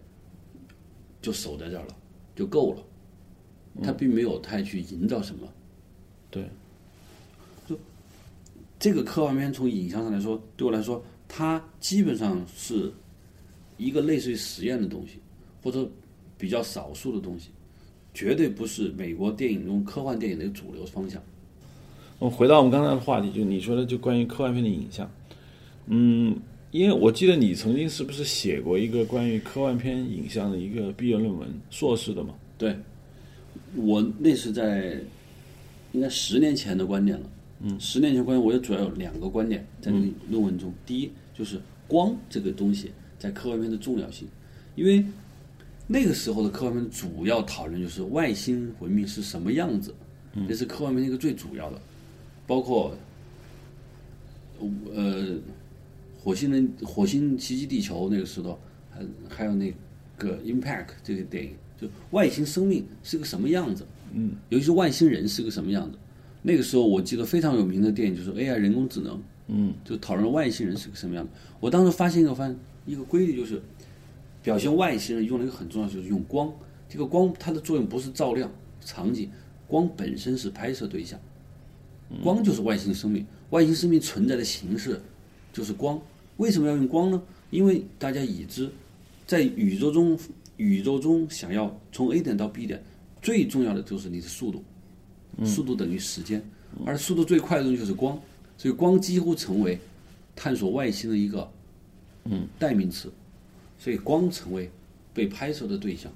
[1.20, 1.96] 就守在这儿了，
[2.34, 2.82] 就够了，
[3.82, 5.48] 她并没有太去营造什么。
[6.30, 6.48] 对，
[8.82, 12.92] 这个科幻片从影像上来说，对我来说，它基本上是
[13.76, 15.20] 一个类似于实验的东西，
[15.62, 15.88] 或者
[16.36, 17.50] 比较少数的东西，
[18.12, 21.22] 绝对不是美国电影中科幻电影的一个主流方向。
[22.18, 25.08] 我们回到我们刚才的话题，就你说的，就关于科幻片的影像。
[25.86, 26.36] 嗯，
[26.72, 32.34] 因为我记得你曾经是不是写过一个关于科幻片影像的一个毕业论文，硕士的嘛？
[32.58, 32.76] 对，
[33.76, 34.98] 我那是在
[35.92, 37.30] 应该十年前的观点了。
[37.64, 40.72] 嗯，十年前观点，我也主要有两个观点在那个论文中。
[40.84, 44.26] 第一，就是光这个东西在科幻片的重要性，
[44.74, 45.04] 因为
[45.86, 49.94] 那个时候的科幻片主要讨论就是外星文明是什么样子，
[50.48, 51.80] 这是科幻片一个最主要的，
[52.46, 52.96] 包括
[54.92, 55.36] 呃
[56.18, 58.58] 火星人火星袭击地球那个时候，
[58.90, 59.72] 还还有那
[60.16, 65.98] 个 Impact 这个电影，就外星生命是个什么样子，嗯，尤其是外星人是个什么样子。
[66.42, 71.30] 那个时候我记得非常有名的电影就是 AI 人工智能，嗯，就讨论外星人是个什么样的。
[71.60, 73.62] 我当时发现一个发现一个规律，就是
[74.42, 76.52] 表现外星人用了一个很重要，就是用光。
[76.88, 78.50] 这个光它的作用不是照亮
[78.80, 79.30] 场景，
[79.66, 81.18] 光本身是拍摄对象，
[82.22, 83.24] 光就是外星生命。
[83.50, 85.00] 外星生命存在的形式
[85.52, 86.00] 就是光。
[86.38, 87.22] 为什么要用光呢？
[87.50, 88.68] 因为大家已知，
[89.26, 90.18] 在宇宙中，
[90.56, 92.82] 宇宙中想要从 A 点到 B 点，
[93.20, 94.64] 最重要的就是你的速度。
[95.44, 96.42] 速度等于时间，
[96.84, 98.20] 而速度最快的东西就是光，
[98.58, 99.78] 所以光几乎成为
[100.36, 101.50] 探索外星的一个
[102.24, 103.10] 嗯代名词，
[103.78, 104.70] 所以光成为
[105.14, 106.12] 被拍摄的对象，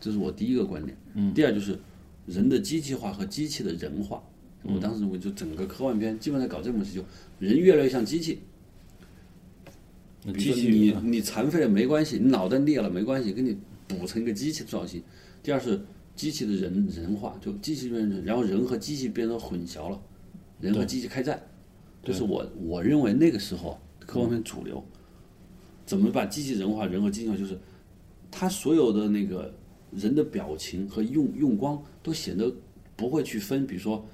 [0.00, 0.96] 这是我第一个观点。
[1.14, 1.78] 嗯，第二就是
[2.26, 4.22] 人的机器化和机器的人化。
[4.62, 7.04] 我当时认为，就整个科幻片基本上搞这个模式，就
[7.38, 8.40] 人越来越像机器。
[10.36, 15.02] 机器你你残废了没关系，你脑袋裂了没关系，给你补成一个机器的造型。
[15.42, 15.80] 第二是。
[16.18, 20.02] 机器的人人化，就机器变成，然后人和机器变成混淆了，
[20.60, 21.40] 人和机器开战，
[22.02, 24.84] 就是我我认为那个时候科幻片主流，
[25.86, 27.56] 怎么把机器人化，人和机器化，就是
[28.32, 29.54] 他所有的那个
[29.92, 32.52] 人的表情和用用光都显得
[32.96, 34.04] 不会去分，比如说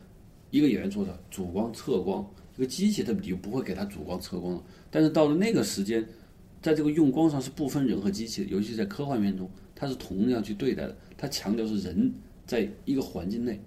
[0.50, 6.06] 一个演员做的主光侧光，一个机器它你不会给他主光侧光了，但是到了那个时间，
[6.60, 9.50] 在这个用光上是不分人和机器的，尤其在科幻片中，
[9.84, 10.96] 它是同样去对待的。
[11.18, 12.12] 他强调是人
[12.46, 13.58] 在一个环境内，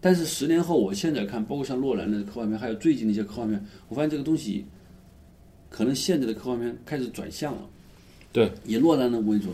[0.00, 4.64] 但是十年后，我现在看，包括像洛兰的科幻片，还有最近的一些科幻片，我发现这个东西
[5.68, 7.68] 可能现在的科幻片开始转向了。
[8.32, 9.50] 对，以洛兰的为主，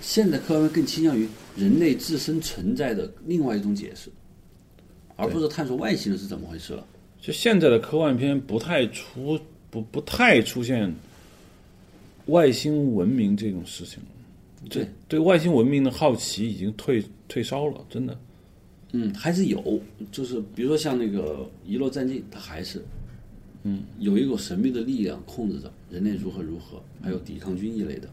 [0.00, 4.10] 现在科幻片更倾向于人类自身存在的另外一种解释，
[5.16, 6.86] 而不是探索外星人是怎么回事了。
[7.20, 9.38] 就现在的科幻片不太出
[9.70, 10.94] 不不太出现
[12.26, 14.00] 外星文明这种事情。
[14.68, 18.18] 对对，外星文明的好奇已经退退烧了，真的。
[18.92, 21.38] 嗯，还是有，就是比如说像那个
[21.70, 22.82] 《遗落战境》，它还是，
[23.64, 28.08] 嗯，有一股神秘的力量控制着人类如何如何，还有抵抗军一类的，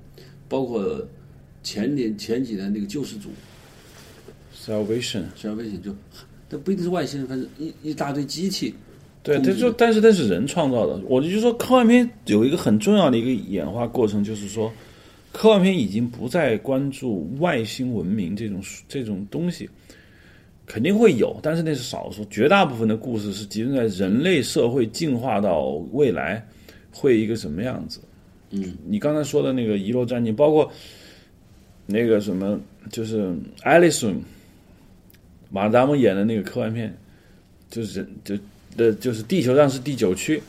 [0.50, 1.08] 包括
[1.62, 3.30] 前年前几年那个救世主
[4.56, 5.96] ，Salvation，Salvation 就，
[6.50, 8.74] 它不一定是外星人，反正一一大堆机器。
[9.22, 11.00] 对，他就，但是那是人创造的。
[11.08, 14.72] 我就说，科幻片有一个很重要的一个演化过程，就是说。
[15.34, 19.68] 科幻片已经不再关注外星文明这种这种东西，
[20.68, 22.24] 肯定会有，但是那是少数。
[22.26, 26.48] 绝大部分的故事是集中在人类社会进化到未来
[26.92, 28.00] 会一个什么样子。
[28.52, 30.72] 嗯，你刚才说的那个遗落战境，包括
[31.88, 32.60] 那个什么，
[32.92, 34.14] 就是爱丽丝，
[35.50, 36.96] 马达姆演的那个科幻片，
[37.72, 38.38] 就是就
[38.78, 40.40] 的，就是地球上是第九区。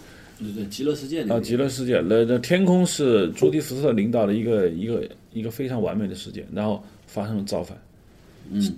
[0.44, 7.76] 对对，极乐世界啊，极乐世界，那那天空是朱迪福特领导的一个一个一个非常完美的世界，然后发生了造反。
[8.50, 8.74] 嗯，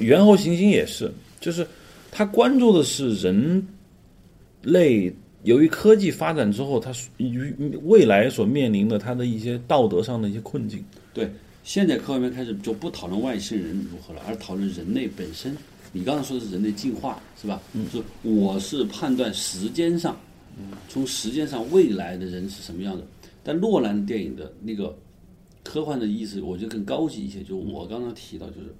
[0.00, 1.66] 猿猴行星也是，就是
[2.12, 3.66] 他关注的是人
[4.62, 5.12] 类
[5.42, 10.84] 由于科技发展之后，他与未来所面临的他的一些道德上的一些困境。
[11.12, 11.30] 对，
[11.62, 15.56] 现在科幻片开始就不讨论外星人如何了，而讨论人类本身。
[15.94, 17.62] 你刚才说的是人类进化，是吧？
[17.72, 20.16] 嗯，是我是判断时间上，
[20.88, 23.06] 从时间上未来的人是什么样的。
[23.44, 24.98] 但诺兰电影的那个
[25.62, 27.44] 科幻的意思，我觉得更高级一些。
[27.44, 28.74] 就我刚刚提到，就是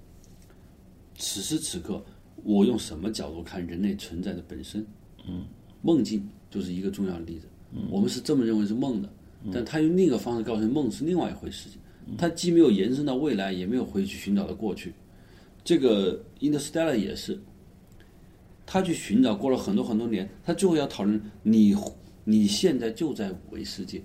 [1.16, 2.04] 此时此刻，
[2.42, 4.84] 我用什么角度看人类存在的本身？
[5.28, 5.44] 嗯，
[5.82, 7.46] 梦境就是一个重要的例子。
[7.90, 9.08] 我们是这么认为是梦的，
[9.52, 11.68] 但他用另一个方式告诉你梦是另外一回事。
[11.70, 11.78] 情
[12.18, 14.92] 他既没有延伸到未来，也没有回去寻找到过去。
[15.64, 17.40] 这个《Interstellar》也是，
[18.66, 21.74] 他去寻找过了很多很多年，他最后要讨论你
[22.24, 24.02] 你现在就在五维世界，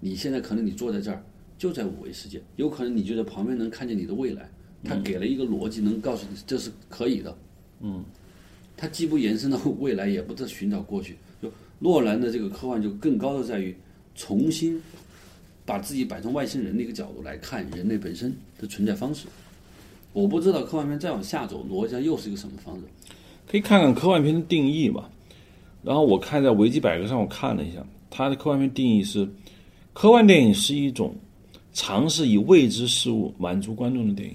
[0.00, 1.24] 你现在可能你坐在这儿
[1.56, 4.50] 就在五维世界，有可能你就在旁边能看见你的未来。
[4.84, 7.36] 他给了一个逻辑，能告诉你这是可以的。
[7.80, 8.04] 嗯，
[8.76, 11.16] 他既不延伸到未来，也不在寻找过去。
[11.42, 13.76] 就诺兰的这个科幻就更高的在于
[14.14, 14.80] 重新
[15.64, 19.26] 把自己摆成外星人的一个角度来看人类本身的存在方式。
[20.18, 22.82] 我不知道科幻片再往下走，逻辑上又是一个什么方式。
[23.46, 25.08] 可以看看科幻片的定义嘛。
[25.80, 29.28] 然后我看在维基百科上，我看了一下，它的科幻片定义是：
[29.92, 31.14] 科幻电影是一种
[31.72, 34.34] 尝试以未知事物满足观众的电影，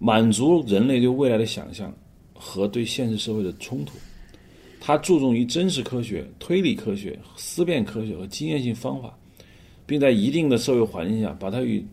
[0.00, 1.94] 满足人类对未来的想象
[2.34, 3.92] 和对现实社会的冲突。
[4.80, 9.16] 它注重于真实科学、推理科学、思辨科学和经验性方法，
[9.86, 11.86] 并在一定的社会环境下把它与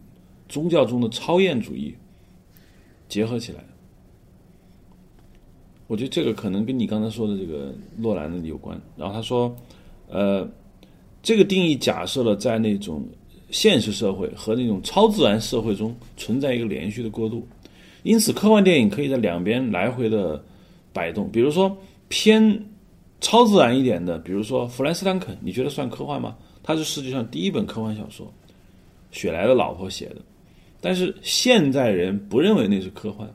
[0.50, 1.94] 宗教中的超验主义
[3.12, 3.60] 结合起来。
[5.88, 8.80] 我觉得这个可能跟你刚才说的这个洛兰的有关。
[8.96, 9.54] 然后他说，
[10.08, 10.50] 呃，
[11.22, 13.06] 这个定义假设了在那种
[13.50, 17.46] 现实社会和那种超自然社会中存在一个连续的过渡，
[18.04, 20.42] 因此科幻电影可以在两边来回的
[20.94, 21.30] 摆动。
[21.30, 21.76] 比如说
[22.08, 22.66] 偏
[23.20, 26.38] 超自然一点的，比如说弗兰斯坦肯，你觉得算科幻吗？
[26.64, 28.32] 他是世界上第一本科幻小说，
[29.12, 30.22] 雪莱的老婆写的，
[30.82, 33.32] 但是现在人不认为那是科幻。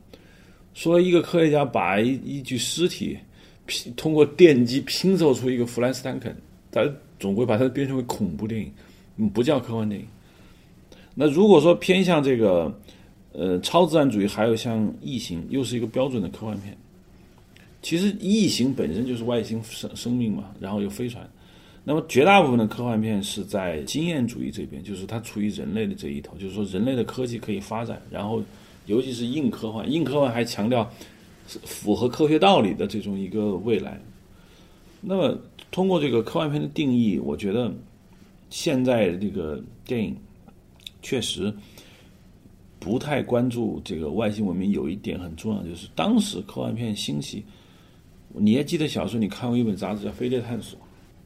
[0.74, 3.16] 说一个科学家把一一具尸体
[3.64, 6.36] 拼通过电击拼凑出一个弗兰斯坦肯，
[6.70, 6.86] 他
[7.18, 10.06] 总会把它编成为恐怖电影，不叫科幻电影。
[11.14, 12.70] 那如果说偏向这个
[13.32, 16.76] 呃超自然主义，还有像异形，又是一个标准的科幻片。
[17.80, 21.26] 其实异形本身就是外星生生命嘛，然后有飞船。
[21.88, 28.42] 那么绝大部分的科幻片是在经验主义这边，就是它处于人类的这一头，就是说人类的科技可以发展，然后。
[28.86, 30.88] 尤其是硬科幻，硬科幻还强调
[31.48, 34.00] 符合科学道理的这种一个未来。
[35.00, 35.36] 那么，
[35.72, 37.74] 通过这个科幻片的定义，我觉得
[38.48, 40.16] 现在这个电影
[41.02, 41.52] 确实
[42.78, 44.70] 不太关注这个外星文明。
[44.70, 47.44] 有一点很重要，就是当时科幻片兴起，
[48.34, 50.78] 你还记得小时候你看过一本杂志叫《飞碟探索》，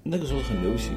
[0.03, 0.93] 那个时候很流行。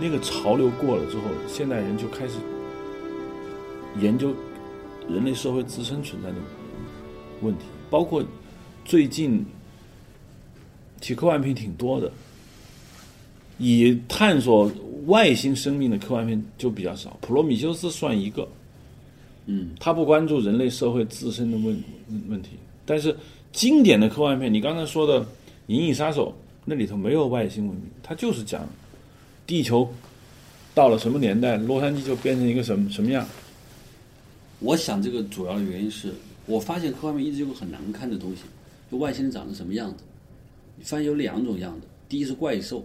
[0.00, 2.34] 那个潮流过了之后，现代人就开始
[4.00, 4.34] 研究
[5.08, 6.36] 人类社会自身存在的
[7.40, 8.22] 问题，包括
[8.84, 9.46] 最近
[11.00, 12.12] 其科幻片挺多的，
[13.56, 14.70] 以探索
[15.06, 17.10] 外星生命的科幻片就比较少。
[17.22, 18.46] 《普罗米修斯》算一个，
[19.46, 21.82] 嗯，他不关注人类社会自身的问
[22.28, 22.50] 问题，
[22.86, 23.16] 但是
[23.52, 25.20] 经典的科幻片，你刚才说的
[25.66, 26.30] 《银翼杀手》，
[26.64, 28.66] 那里头没有外星文明，它就是讲。
[29.46, 29.86] 地球
[30.74, 33.28] 到了什么年代，洛杉矶就变成一个什么什么样？
[34.60, 36.10] 我想这个主要的原因是
[36.46, 38.44] 我发现科幻片一直有个很难看的东西，
[38.90, 39.96] 就外星人长成什么样子？
[40.78, 42.82] 你发现有两种样子，第一是怪兽，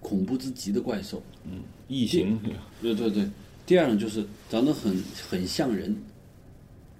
[0.00, 2.36] 恐怖之极的怪兽，嗯，异形，
[2.82, 3.22] 对对对。
[3.72, 5.96] 第二种就是长得很很像人，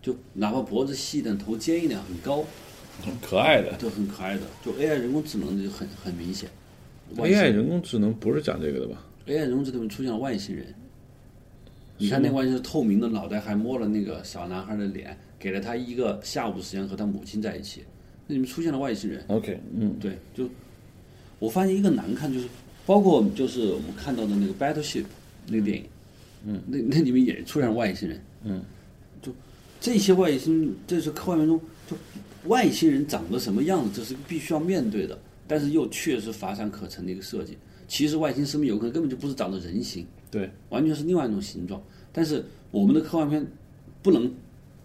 [0.01, 2.43] 就哪怕脖子细点，头尖一点，很高，
[3.05, 4.41] 很可爱的，都很可爱的。
[4.65, 6.49] 就 AI 人工智能就很很明显。
[7.15, 10.75] AI 人工智能不是讲这个的吧？AI 人工智能出现了外星人，
[11.99, 17.85] 你看那外星人透明的脑袋，还摸了那个小男孩的脸，给了他一个下午时间和他母亲在一起，
[18.27, 19.23] 那里面出现了外星人。
[19.29, 20.49] OK，嗯，对，就
[21.39, 22.49] 我发现一个难看，就是
[22.87, 25.05] 包括就是我们看到的那个 Battleship
[25.49, 25.89] 那个电影，嗯，
[26.45, 28.63] 那那里面也出现了外星人，嗯，
[29.21, 29.33] 就
[29.81, 31.97] 这些外星，这是科幻片中就
[32.49, 35.19] 外星人长得什么样子，这是必须要面对的。
[35.47, 37.59] 但是又确实乏善可陈的一个设计。
[37.87, 41.83] 其实外星生命有可能根本就不是长得人形，对，完全是另外一种形状。
[42.11, 43.45] 但是我们的科幻片
[44.03, 44.27] 不能，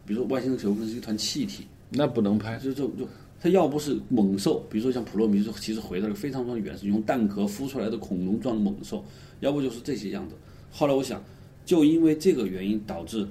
[0.05, 2.57] 比如说外星人有可能是一团气体，那不能拍。
[2.57, 3.07] 就就就
[3.39, 9.05] 它要不是猛兽，比如说像普罗米修斯，其实回到了非常非常原始，用蛋壳孵出来的恐龙状的猛兽，
[9.39, 10.35] 要不就是这些样子。
[10.69, 11.23] 后来我想，
[11.67, 13.27] 就因为这个原因导致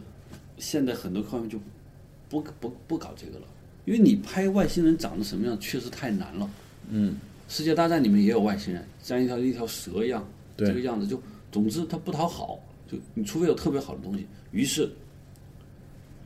[0.58, 1.58] 现在很多科幻片就
[2.28, 3.46] 不不不搞这个了，
[3.86, 6.50] 因为你拍外星人长得什么样确实太难了。
[6.90, 7.16] 嗯，
[7.48, 10.22] 世界大战里面也有外星人，像一条一条蛇一样，
[10.58, 11.18] 这个样子就，
[11.50, 14.86] 总之它不讨好，就你除非有特别好的东西，于是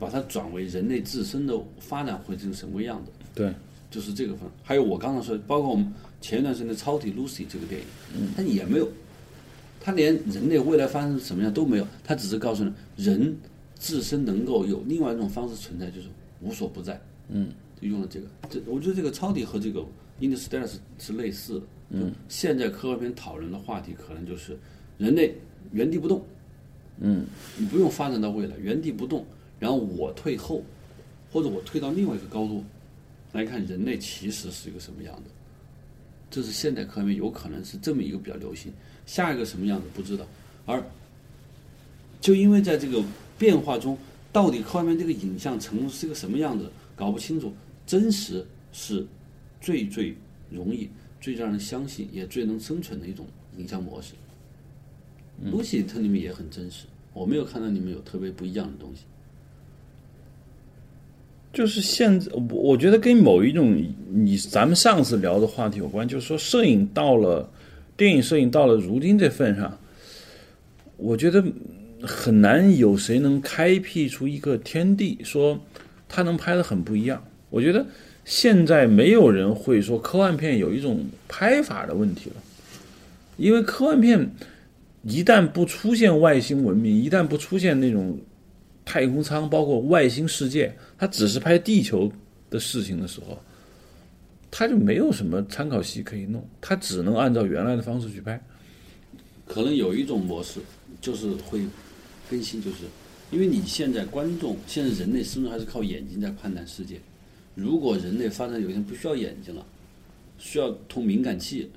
[0.01, 3.13] 把它转为人类自身的发展会成什么样子？
[3.37, 3.55] 对，
[3.89, 4.49] 就是这个分。
[4.65, 7.87] 还有我刚才说，包括我们前一段时间的《超体 Lucy》这个电影，
[8.17, 8.89] 嗯，它也没有，
[9.81, 13.35] 它连人类未来发生什么样都没有，他只是告诉你人
[13.75, 16.09] 自身能够有另外一种方式存在，就是
[16.41, 17.01] 无所不在。
[17.29, 17.51] 嗯，
[17.81, 19.85] 就用了这个，这我觉得这个超体和这个。
[20.21, 24.55] Interstellar 是是类似的，嗯，现在科幻片讨论的话题可能就是
[24.99, 25.35] 人类
[25.73, 26.23] 原地不动，
[26.99, 27.25] 嗯，
[27.57, 29.25] 你不用发展到未来，原地不动，
[29.59, 30.63] 然后我退后，
[31.33, 32.63] 或者我退到另外一个高度
[33.33, 35.31] 来看人类其实是一个什么样的，
[36.31, 38.71] 这是现代科幻片有可能是这么一个比较流行，
[39.11, 40.25] 下一个什么样子不知道，
[40.67, 40.81] 而
[42.21, 43.03] 就因为在这个
[43.37, 43.99] 变化中，
[44.31, 47.53] 到底科幻片这个影像呈是个什么样子搞不清楚，
[47.85, 49.05] 真实是。
[49.63, 50.15] 最最
[50.49, 50.89] 容易、
[51.21, 53.27] 最让人相信，也最能生存的一种
[53.59, 54.15] 影像模式。
[55.53, 59.03] Lucy 它里面也很真实，我没有看到里面有特别不一样的东西。
[61.53, 67.47] 就是现在，我我觉得跟某一种你咱们上次聊的话题有关，就是说摄影到了
[68.01, 69.79] 电影摄影到了如今这份上，
[70.97, 71.45] 我觉得
[72.01, 75.61] 很难有谁能开辟出一个天地，说
[76.09, 77.23] 他能拍的很不一样。
[77.51, 77.85] 我觉得
[78.25, 82.37] 现在没有人会说科幻片有一种拍法的问题了，
[83.37, 84.31] 因为科幻片
[85.03, 88.19] 一旦不出现外星文明，一旦不出现那种。
[88.83, 92.11] 太空舱包括外星世界，它只是拍地球
[92.49, 93.41] 的事情的时候，
[94.51, 98.43] 他就没有什么参考系可以弄，他只能按照原来的方式去拍。
[99.47, 100.61] 可能有一种模式
[101.01, 101.61] 就是会
[102.29, 102.79] 更新，就是
[103.31, 107.01] 因为你现在观众现在人类始终还是靠眼睛在判断世界。
[107.55, 109.67] 如果人类发展有一天不需要眼睛了，
[110.39, 111.69] 需要通敏感器，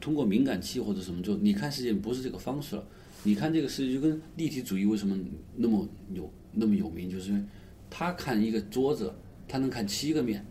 [0.00, 2.84] 通过敏感器或者什么，就你看世界不是这个方式了。
[3.24, 5.18] 你看这个世界就跟立体主义为什么
[5.56, 7.42] 那么有那么有名，就是因为
[7.90, 9.12] 他看一个桌子，
[9.48, 10.46] 他能看七个面，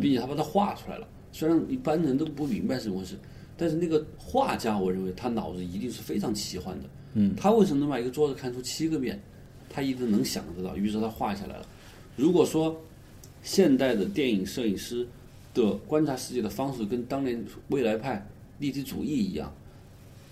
[0.00, 1.06] 并且他把它画出来了。
[1.32, 3.16] 虽然一般人都不明白是怎么回事，
[3.56, 6.88] 但是那个画家，我认为他脑子一定是非常奇幻的。
[7.14, 9.20] 嗯，他为什么能把一个桌子看出七个面？
[9.68, 11.66] 他一定能想得到，于是他画下来了。
[12.16, 12.78] 如果说
[13.42, 15.06] 现代的电影摄影师
[15.54, 18.26] 的观察世界的方式跟当年未来派
[18.58, 19.52] 立体主义一样。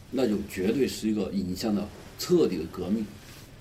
[0.08, 1.86] 那就绝对是一个影像的
[2.16, 3.04] 彻底的革命。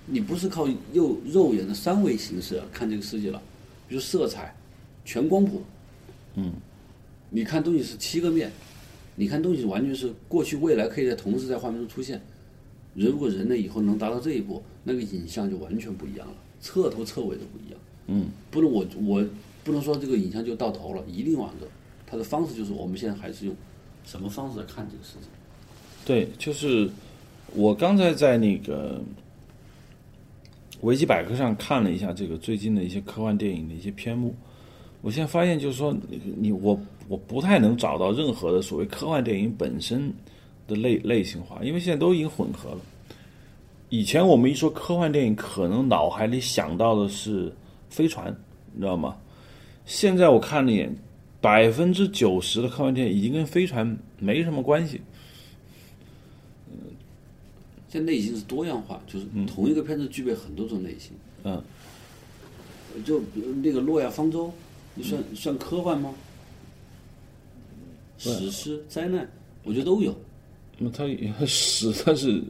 [0.06, 3.42] 你不是靠肉肉眼的三维形式看这个世界了，
[3.90, 4.56] 比如色彩、
[5.04, 5.64] 全光谱，
[6.36, 6.54] 嗯，
[7.30, 8.52] 你看东西是七个面，
[9.16, 12.22] 你看东西完全是过去未来可以在同时在画面中出现。
[12.94, 17.80] 如果人类以后能达到这一步，那个影像就完全不一样了，彻头彻尾都不一样。
[18.08, 19.26] 嗯，不能我我
[19.64, 21.68] 不能说这个影像就到头了，一定往着
[22.08, 23.56] 它的方式就是我们现在还是用
[24.06, 25.30] 什么方式来看这个事情。
[26.06, 26.90] 对，就是
[27.54, 29.02] 我刚才在那个
[30.82, 34.36] 维基百科上看了一下这个最近的一些科幻电影的一些篇目，
[35.06, 35.96] 我现在发现就是说，
[36.36, 36.76] 你我
[37.08, 40.12] 我不太能找到任何的所谓科幻电影本身
[40.68, 42.80] 的类类型化，因为现在都已经混合了。
[43.90, 47.54] 以前我们一说科幻电影，可能脑海里想到的是
[47.88, 48.36] 飞船，
[48.74, 49.16] 你知道吗？
[49.86, 50.92] 现在我看了一眼，
[51.40, 55.00] 百分之九十的科幻电影已经跟飞船没什么关系。
[57.90, 61.12] 现在已经是多样化，就是同一个片子具备很多种类型。
[61.44, 61.62] 嗯，
[63.06, 63.22] 就
[63.62, 64.48] 那个《诺亚方舟》，
[64.96, 66.14] 你算算科幻吗？
[68.18, 69.30] 史诗、灾难，
[69.64, 70.16] 我觉得都有。
[70.78, 71.06] 那么它
[71.46, 72.42] 史，它是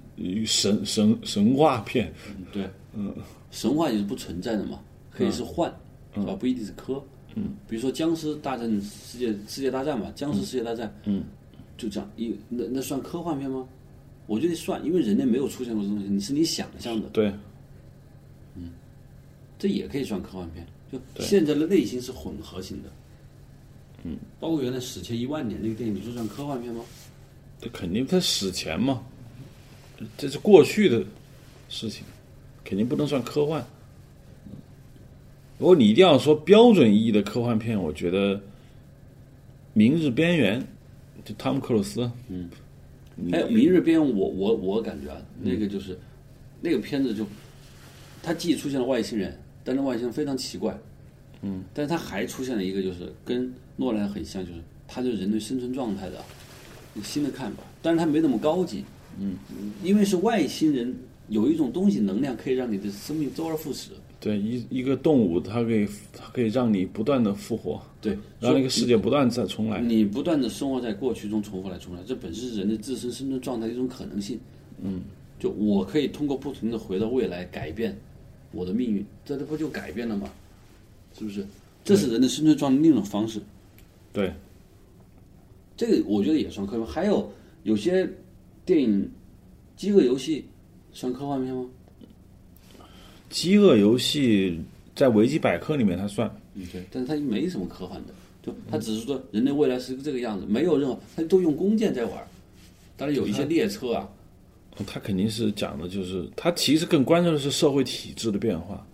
[0.46, 2.14] 神神神话片。
[2.52, 3.14] 对，嗯，
[3.52, 4.80] 神话也是不存在的嘛，
[5.12, 5.74] 可以是幻，
[6.14, 6.36] 是吧？
[6.36, 7.04] 不一定是科。
[7.36, 11.24] 嗯，比如说僵尸大战世界世界大战嘛，僵尸世界大战，嗯，
[11.78, 13.68] 就这样一那那算科幻片吗？
[14.28, 17.10] 我觉得算，因为人类没有出现过这东西，你是你想象的。
[17.10, 17.34] 对，
[18.56, 18.72] 嗯，
[19.60, 20.66] 这也可以算科幻片。
[21.14, 22.90] 就现在的类型是混合型的，
[24.04, 26.84] 嗯，包括原来史前一万年那个电影，你说算科幻片吗？
[27.62, 29.04] 这肯定它史前嘛，
[30.18, 31.04] 这是过去的
[31.70, 32.04] 事情，
[32.64, 33.66] 肯定不能算科幻。
[35.58, 38.36] 如果你一定要说标准意义的科幻片，我觉得
[39.74, 40.62] 《明日边缘》
[41.24, 42.50] 就汤姆克鲁斯，嗯。
[43.32, 45.98] 还有《明日边缘》，我我我感觉啊，那个就是
[46.60, 47.26] 那个片子就，
[48.22, 50.80] 它既出现了外星人，但是外星人非常奇怪，
[51.42, 56.24] 嗯，但是它还出现了一个就是跟诺兰很像，就是他对人类生存状态的
[57.04, 58.86] 新的看法，但是它没那么高级，
[59.20, 59.36] 嗯，
[59.84, 60.96] 因为是外星人
[61.28, 63.90] 有一种东西能量可以让你的生命周而复始。
[64.18, 69.82] 对，一一个动物，它可以它可以让你不断的复活，对，让那个世界不断再重来。
[69.82, 74.40] 你不断的生活在过去中重复来重来，这本身是人的自身生存状态的一种可能性。
[74.82, 75.02] 嗯，
[75.40, 77.96] 就我可以通过不停的回到未来改变
[78.56, 80.32] 我的命运，这这不就改变了吗？
[81.18, 81.46] 是不是？
[81.84, 83.40] 这是人的生存状态另一种方式。
[84.12, 84.34] 对，
[85.78, 86.88] 这个我觉得也算科幻。
[86.88, 87.32] 还有
[87.64, 88.10] 有些
[88.66, 89.04] 电影
[89.80, 90.42] 《饥饿游戏》
[90.98, 91.66] 算科幻片吗？
[93.30, 94.60] 饥饿游戏
[94.96, 102.26] 在维基百科里面它算，嗯对，但是它没什么科幻的，就它只是说人类未来是个这个样子，没有任何，它都用弓箭在玩
[102.96, 104.10] 但是有一些列车啊，
[104.86, 108.86] 他肯定是讲的就是他其实更关注的是社会体制的变化，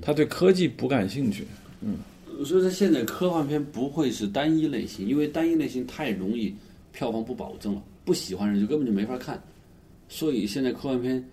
[0.00, 1.46] 他对科技不感兴趣，
[1.80, 1.96] 嗯，
[2.44, 6.54] 所以说现在科幻片不会是单一类型，因为单一类型太容易
[6.92, 9.42] 票房不保证了，不喜欢人就根本就没法看，
[10.08, 11.24] 所以现在科幻片。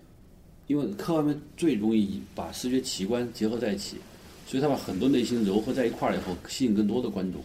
[0.68, 3.98] 因为科幻片最容易把视觉奇观结合在一起，
[4.48, 7.40] 所以他把很多类型糅合在一块儿以后，吸引更多的观众。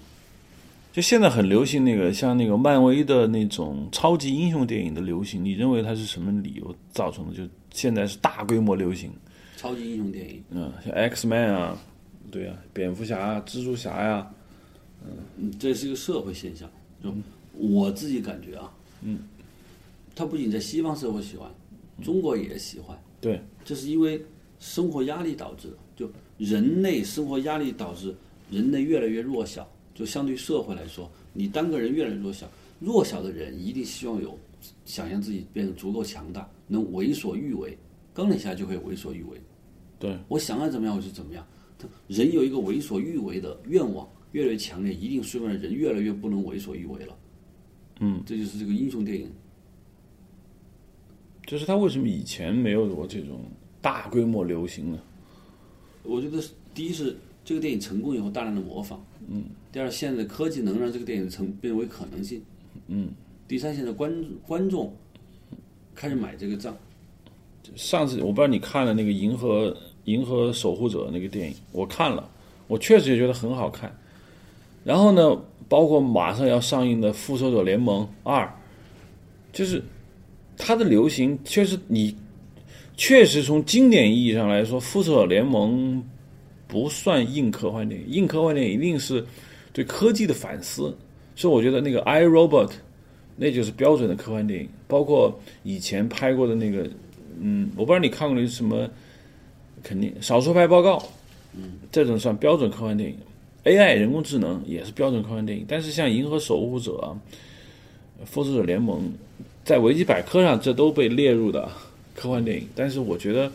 [0.92, 7.34] 就现在很流行那个像那个漫威的那种超级英雄电影的流行，你认为它是什么理由造成的？
[7.34, 9.10] 就现在是大规模流行，
[9.56, 11.78] 超级英雄电影，嗯，像 X Man 啊，
[12.30, 14.30] 对啊，蝙蝠侠、啊蜘蛛侠呀、
[15.06, 16.70] 嗯，这是一个社会现象。
[17.02, 17.10] 就
[17.58, 18.70] 我自己感觉啊，
[19.02, 19.20] 嗯，
[20.14, 21.50] 它不仅在西方社会喜欢，
[22.04, 22.98] 中国也喜欢。
[23.22, 24.22] 对，这是因为
[24.60, 25.78] 生活压力导致的。
[25.96, 28.14] 就人类生活压力导致
[28.50, 29.66] 人类越来越弱小。
[30.02, 32.50] 就相对社会来说，你单个人越来越弱小，
[32.80, 34.36] 弱小的人一定希望有
[34.84, 37.78] 想象自己变得足够强大，能为所欲为。
[38.12, 39.40] 刚了一下就可以为所欲为。
[40.00, 41.48] 对，我想要怎么样我就怎么样。
[41.78, 47.16] 他人有一个为所欲为的愿望，越来越强烈，一定说明人越来越不能为所欲为了。
[48.00, 49.32] 嗯，这就是这个英雄电影。
[51.46, 53.42] 就是他为什么以前没有过这种
[53.80, 55.00] 大规模流行呢？
[56.02, 56.44] 我觉得
[56.74, 57.16] 第一是
[57.52, 58.96] 这个电影成功以后大量的模仿，
[59.30, 59.44] 嗯。
[59.74, 62.42] 第二，现在科技能让这个电影成变为可能性，
[62.88, 63.10] 嗯。
[63.46, 64.96] 第三，现在观观众
[65.94, 66.74] 开始买这个账。
[67.76, 69.76] 上次我不知道你看了那个《银河
[70.06, 72.30] 银河守护者》那个电影，我看了，
[72.68, 73.94] 我确实也觉得很好看。
[74.86, 75.38] 然后呢，
[75.68, 78.46] 包括马上要上映的《复仇者联盟二》，
[79.52, 79.84] 就是
[80.56, 82.16] 它的流行确实，你
[82.96, 85.98] 确实从经典意义上来说，《复仇者联盟》
[86.72, 89.24] 不算硬科幻电影，硬科幻电影一定是
[89.72, 90.96] 对科技的反思。
[91.36, 92.68] 所以我觉得那个《I Robot》
[93.36, 96.90] 那就是标准的科幻电影，包括以前拍过的那个。
[97.44, 98.88] 嗯，我不知道你看过的是什么，
[99.82, 101.02] 肯定少数派报告，
[101.56, 103.18] 嗯，这种算标准科幻电影。
[103.64, 106.92] AI 人工智能也是标准科幻电影，但是像《银河守护者》，
[108.26, 109.00] 《复仇者联盟》
[109.64, 111.68] 在维基百科上这都被列入的
[112.14, 112.68] 科幻电影。
[112.76, 113.52] 但是我觉得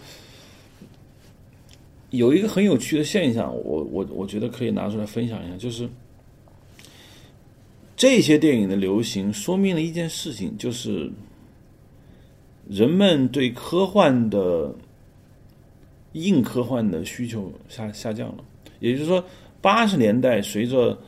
[2.16, 5.88] 有一个很有趣的现象，我我我觉得可以拿出来分享一下，就是
[7.96, 11.10] 这些电影的流行说明了一件事情，就是。
[12.68, 14.74] 人们对科幻的
[16.14, 18.42] 硬科幻的需求下下降了，
[18.80, 19.24] 也就是说，
[19.60, 20.98] 八十年代随着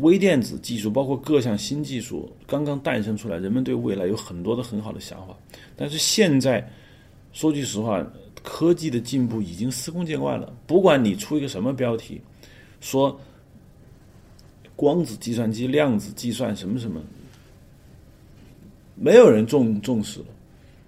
[0.00, 5.36] 微电子技术，包括各项新技术刚刚诞生出来，人们对未来有很多的很好的想法。
[5.76, 6.68] 但是现在，
[7.32, 8.04] 说句实话，
[8.42, 10.52] 科技的进步已经司空见惯了。
[10.66, 12.20] 不管你出一个什么标题，
[12.80, 13.20] 说
[14.76, 17.02] 光子计算机、量子计算什么什么。
[18.94, 20.26] 没有人重重视了，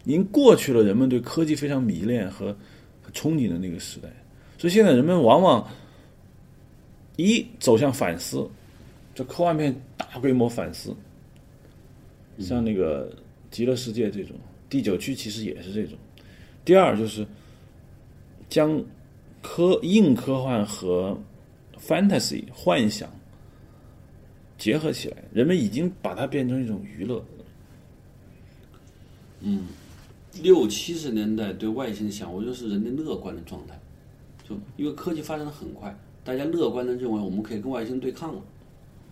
[0.05, 2.55] 已经过去了人们对科技非常迷恋和
[3.13, 4.09] 憧憬的那个时代，
[4.59, 5.67] 所以现在人们往往
[7.17, 8.49] 一走向反思，
[9.15, 10.95] 这科幻片大规模反思，
[12.39, 13.11] 像那个
[13.51, 14.37] 《极乐世界》这种，
[14.69, 15.97] 《第九区》其实也是这种。
[16.65, 17.27] 第二就是
[18.55, 18.81] 将
[19.43, 21.19] 科硬科幻和
[21.77, 23.11] fantasy 幻想
[24.57, 27.21] 结合起来，人们已经把它变成一种娱乐。
[29.41, 29.65] 嗯，
[30.41, 33.77] 六七十年代对外星想，我觉得是人类乐观的状态，
[34.49, 35.93] 就因为科技发展的很快，
[36.23, 38.41] 大家乐观的认为我们可以跟外星对抗了，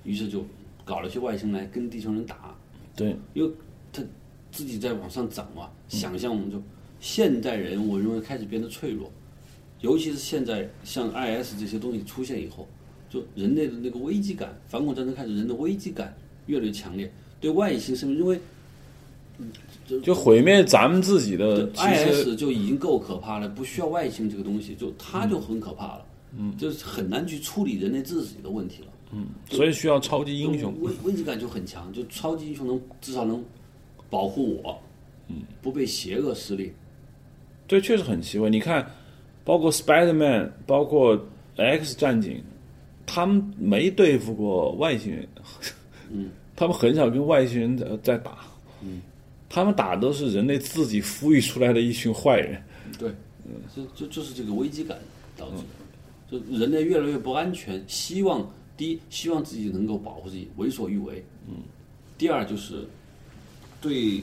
[0.05, 0.47] 于是就
[0.85, 2.55] 搞了些外星来跟地球人打。
[2.95, 3.53] 对，因为
[3.93, 4.05] 他
[4.53, 6.63] 自己在往上涨嘛，想象我们就
[7.01, 9.11] 现代人，我认为开始变得脆弱，
[9.83, 12.67] 尤其是现在像 IS 这些东西出现以后，
[13.11, 16.17] 就人类的那个危机感，反恐战争开始，人的危机感
[16.47, 18.41] 越来越强烈，对外星生命因为。
[20.05, 26.07] 就毁灭咱们自己的，IS 就已经够可怕了，不需要外星这个东西，就它就很可怕了，
[26.39, 33.43] 嗯，就是很难去处理人类自己的问题了，嗯，所以需要超级英雄，危危机感就很强，就超级英雄能至少能
[34.09, 34.81] 保护我，
[35.27, 36.73] 嗯，不被邪恶势力，
[37.67, 38.49] 对，确实很奇怪。
[38.49, 38.89] 你看，
[39.45, 41.21] 包括 Spider-Man，包括
[41.57, 42.43] X 战警，
[43.07, 45.29] 他们没对付过外星人，
[46.11, 48.39] 嗯， 他们很少跟外星人在在打，
[48.83, 49.03] 嗯。
[49.55, 52.63] 他们打都是人类自己孵育出来的一群坏人。
[52.99, 53.11] 对，
[53.45, 54.97] 嗯，就就就是这个危机感
[55.37, 61.23] 导致的，就人类越来越不安全，希望第一希望自己能够保护自己，为所欲为。
[61.47, 61.57] 嗯。
[62.17, 62.87] 第二就是
[63.79, 64.23] 对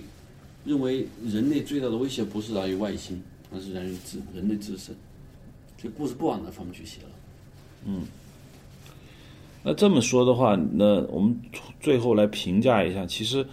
[0.65, 3.21] 认为人类最大的威胁不是来于外星，
[3.53, 4.95] 而是来于自人类自身。
[5.81, 7.09] 这故事不往那方面去写了。
[7.85, 8.03] 嗯。
[9.63, 11.39] 那这么说的话，那我们
[11.79, 13.45] 最后来评价一下，其实。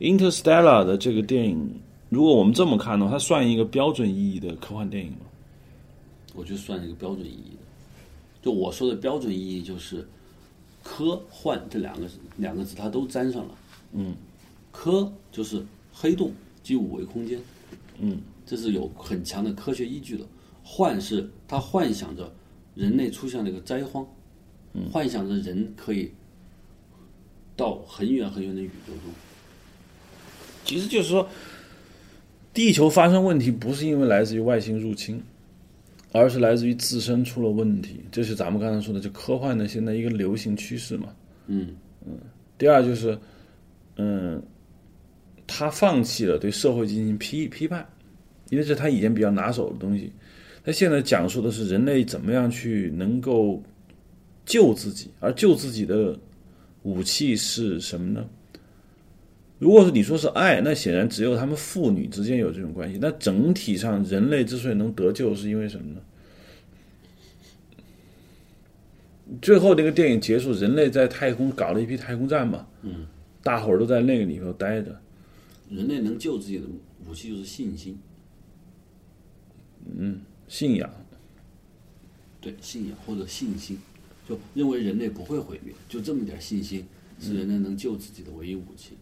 [0.00, 1.74] Interstellar 的这个电影，
[2.08, 5.26] 如果我们这么看的话，它算一个标准意义的科幻电影吗？
[6.36, 7.64] 我觉得算一个标准意义的。
[8.40, 10.06] 就我说的标准意义，就是
[10.84, 12.06] 科幻这两个
[12.36, 13.54] 两个字，它都沾上了。
[13.92, 14.14] 嗯，
[14.70, 17.40] 科就是黑洞及五维空间。
[17.98, 20.24] 嗯，这是有很强的科学依据的。
[20.70, 22.30] 幻是他幻想着
[22.74, 24.06] 人类出现了一个灾荒，
[24.92, 26.12] 幻想着人可以
[27.56, 29.10] 到很远很远的宇宙中。
[30.66, 31.26] 其实就是说，
[32.52, 35.20] 地球发生问题不是因为来自于外星入侵，
[36.12, 38.02] 而是来自于自身出了问题。
[38.12, 41.08] 这是咱们刚才说的，就科幻的现在一个流行趋势嘛。
[41.46, 41.74] 嗯
[42.06, 42.12] 嗯
[42.58, 43.18] 第二就是，
[43.96, 44.40] 嗯，
[45.46, 47.88] 他放弃了对社会进行批批判，
[48.50, 50.12] 因为这是他以前比较拿手的东西。
[50.68, 53.62] 他现在讲述的是人类怎么样去能够
[54.44, 56.14] 救自己，而救自己的
[56.82, 58.28] 武器是什么呢？
[59.58, 62.98] 如果是你说是爱，那显然只有他们父女之间有这种关系。
[63.00, 66.02] 那整体上，人类之所以能得救，是因为什么呢？
[69.40, 73.06] 最后那个电影结束，人类在太空搞了一批太空站嘛，嗯，
[73.42, 74.94] 大伙儿都在那个里头待着，
[75.70, 76.66] 人类能救自己的
[77.08, 77.98] 武器就是信心，
[80.48, 80.90] 信仰，
[82.40, 83.78] 对信仰或者信心，
[84.28, 86.86] 就认为人类不会毁灭，就这么点信心
[87.20, 88.96] 是人类能救自己的唯一武器。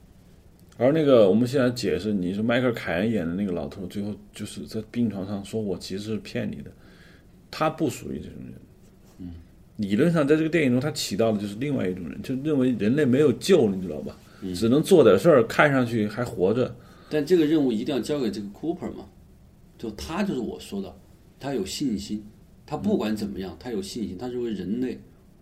[0.76, 6.70] 而那个我们现在解释，你说迈克尔凯恩演的那个老头，最后就是在病床上说我其实是骗你的，
[7.50, 8.54] 他不属于这种人。
[9.20, 9.32] 嗯，
[9.76, 14.18] 理论上在这个电影中，他起到的就是另外一种人，就认为人类没有救，你知道吧？
[14.54, 16.76] 只能做点事儿，看上去还活着。
[17.08, 19.06] 但这个任务一定要交给这个 Cooper 嘛，
[19.78, 20.94] 就他就是我说的，
[21.38, 22.24] 他有信心，
[22.66, 24.98] 他不管怎么样，他有信心，他认为人类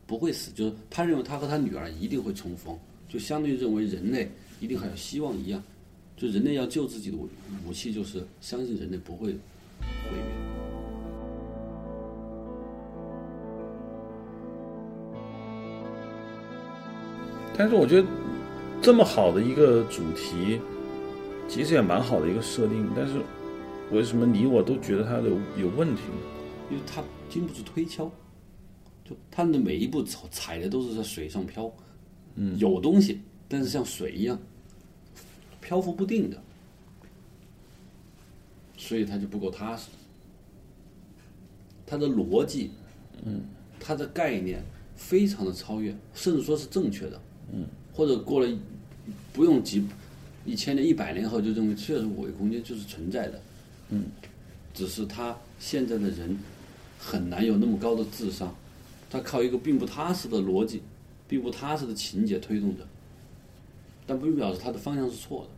[0.07, 2.77] 不会死，就是他认为他和他女儿一定会重逢，
[3.09, 4.31] 就相对于认为人类
[4.61, 5.63] 一定还有希望一样，
[6.17, 7.29] 就人类要救自己的武
[7.67, 9.37] 武器就是相信人类不会毁
[10.13, 10.21] 灭。
[17.57, 18.09] 但是我觉得
[18.83, 20.61] 这么好的一个主题，
[21.49, 23.23] 其实也蛮好的一个设定，但是
[23.91, 26.03] 为什么你我都觉得他有有问题？
[26.03, 26.17] 呢？
[26.71, 28.11] 因为他经不住推敲，
[29.05, 31.71] 就他的每一步走踩的都是在水上漂，
[32.37, 34.39] 嗯，有东西，但是像水一样
[35.61, 36.43] 漂浮不定的，
[38.79, 39.89] 所以他就不够踏实。
[41.87, 42.71] 他的逻辑，
[43.25, 43.43] 嗯，
[43.79, 44.65] 他的概念
[44.97, 47.21] 非常的超越，甚至说是正确的，
[47.53, 48.49] 嗯，或者过了
[49.35, 49.87] 不用几
[50.47, 53.41] 一千年、一百年后就认为确实五维空间就是存在的，
[53.91, 54.07] 嗯，
[54.73, 56.39] 只是他现在的人
[56.99, 58.55] 很难有那么高的智商，
[59.11, 60.83] 他靠一个并不踏实的逻辑、
[61.29, 62.85] 并不踏实的情节推动着，
[64.07, 65.51] 但不表示他的方向是错的。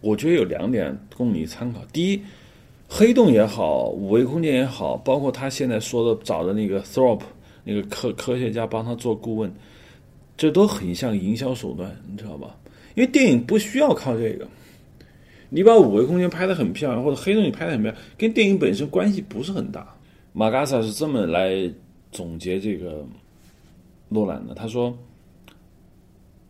[0.00, 1.84] 我觉得有两点供你参考。
[1.92, 2.22] 第一，
[2.88, 7.20] 黑洞也好，五维空间也好，包括他现在说的找的那个 Thorp
[7.64, 9.52] 那个科科学家帮他做顾问，
[10.36, 12.56] 这都很像营销手段，你知道吧？
[12.94, 14.46] 因为电影不需要靠这个。
[15.48, 19.94] 你把五维空间拍得很漂亮，或者黑洞也拍得很漂亮，跟电影本身关系不是很大。
[20.32, 21.70] 马嘎萨是这么来
[22.12, 23.06] 总结这个
[24.08, 24.96] 诺兰的，他说。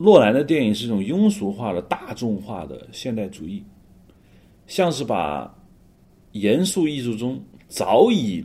[0.01, 3.61] 诺兰的电影是一种庸俗化的、大众化的现代主义，
[4.69, 5.53] 像是把
[6.31, 7.37] 严肃艺术中
[7.67, 8.45] 早已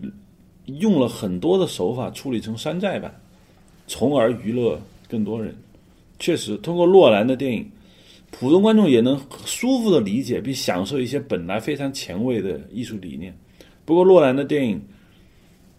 [0.65, 3.13] 用了很多的手法处理成山寨版，
[3.85, 5.55] 从而娱乐更多人。
[6.17, 7.69] 确实，通过诺兰的电影，
[8.33, 13.33] 普通观众也能舒服的理解并享受一些本来非常前卫的艺术理念。
[13.85, 14.81] 不过，诺兰的电影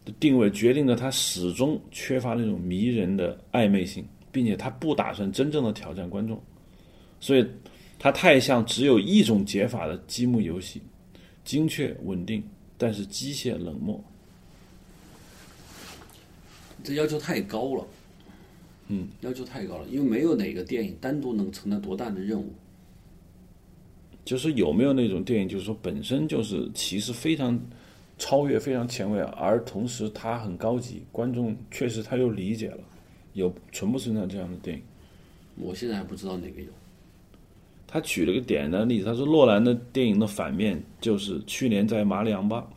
[0.07, 4.03] 的定位决定了他始终缺乏那种迷人的暧昧性。
[4.35, 6.43] 并且他不打算真正的挑战观众，
[7.21, 7.47] 所以
[8.01, 10.83] 他太像只有一种解法的积木游戏，
[11.45, 12.43] 精确稳定，
[12.77, 14.03] 但是机械冷漠。
[16.83, 17.87] 这要求太高了，
[18.89, 22.53] 嗯，要求太高了，因为没有哪个电影单独能承担多大的任务。
[24.25, 27.61] 就是有没有那种电影，就是说本身就是其实非常
[28.19, 32.79] 超越、非常前卫，而同时它很高级，观众确实他又理解了。
[33.35, 34.83] 有存不存在这样的电影？
[35.57, 36.69] 我现在还不知道哪个有。
[37.87, 42.69] 他举了个简单的例子，他说诺兰的电影的反面就是去年在马里昂巴。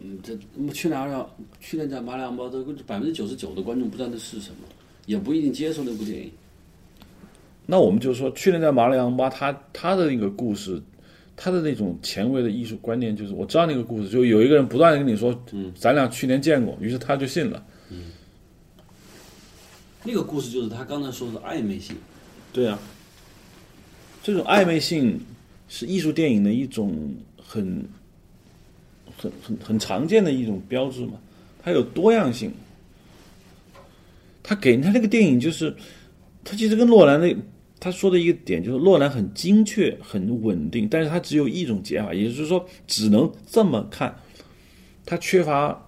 [0.00, 0.36] 嗯，这
[0.72, 4.68] 去年要去年在马里昂巴，这百分之九十九的观众不知道那是什么，
[5.06, 6.30] 也不一定接受那部电影。
[7.66, 10.80] 那我们就说，去年在马里昂巴，他他的那个故事，
[11.36, 17.62] 他的那种前卫的艺术观念，就是我知道那个故事，就有一个人不断的跟你说，嗯，咱俩去年见过，于是他就信了。
[17.90, 18.12] 嗯。
[20.04, 21.96] 那个故事就是他刚才说的暧昧性，
[22.52, 22.78] 对啊，
[24.22, 25.20] 这种暧昧性
[25.68, 27.84] 是艺术电影的一种很、
[29.18, 31.14] 很、很、很常见的一种标志嘛。
[31.62, 32.50] 它有多样性，
[34.42, 35.74] 他给他那个电影就是，
[36.44, 37.36] 他其实跟诺兰的
[37.78, 44.16] 他说的一个点就是，诺兰很精确、很稳定，但是他只有一种解法，也就是说只能这么看，
[45.04, 45.78] 他缺乏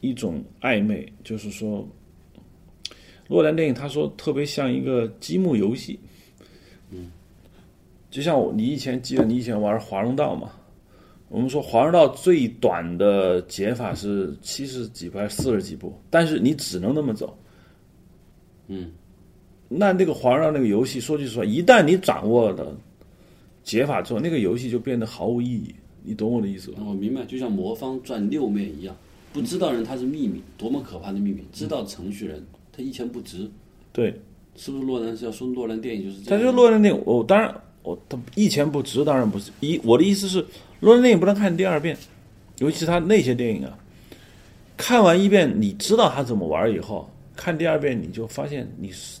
[0.00, 1.88] 一种暧昧，就是说。
[3.28, 6.00] 洛兰电影他说特别像一个积木游戏，
[6.90, 7.10] 嗯，
[8.10, 10.50] 就像我你以前记得你以前玩华容道嘛？
[11.28, 17.36] 我们说华容道最短的解法是七十几步还是四十几步，但是你只能那么走。
[18.68, 18.90] 嗯，
[19.68, 22.76] 那那个华容道那个游戏，说句实话，一旦你掌握了
[23.62, 25.74] 解法之后，那个游戏就变得毫无意义。
[26.02, 26.82] 你懂我的意思吧？
[26.86, 28.96] 我明白，就像魔方转六面一样，
[29.30, 31.42] 不知道人他是秘密，多么可怕的秘密！
[31.52, 33.50] 知道程序人他一钱不值，
[33.92, 34.18] 对，
[34.56, 34.84] 是不是？
[34.84, 36.44] 洛兰是要说洛兰电影就是这样他样。
[36.44, 39.50] 就洛兰电影，我当然我他一钱不值，当然不是。
[39.60, 40.42] 一我的意思是，
[40.80, 41.96] 洛兰电影不能看第二遍，
[42.58, 43.78] 尤其是他那些电影啊，
[44.76, 49.20] 看完一遍你知道他怎么玩以后，看第二遍你就发现你是，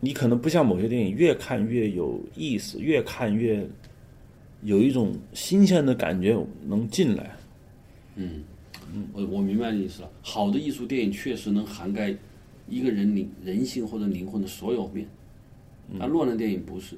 [0.00, 3.66] 你可能不像某些电影越看越有意思，越看越
[4.62, 7.30] 有一种新鲜的感觉能进来。
[8.14, 8.44] 嗯
[9.14, 10.10] 我我明白你的意思了。
[10.20, 12.14] 好的艺术电影确实能涵盖
[12.68, 15.06] 一个人灵人性或者灵魂的所有面，
[15.98, 16.94] 但洛兰电影不是，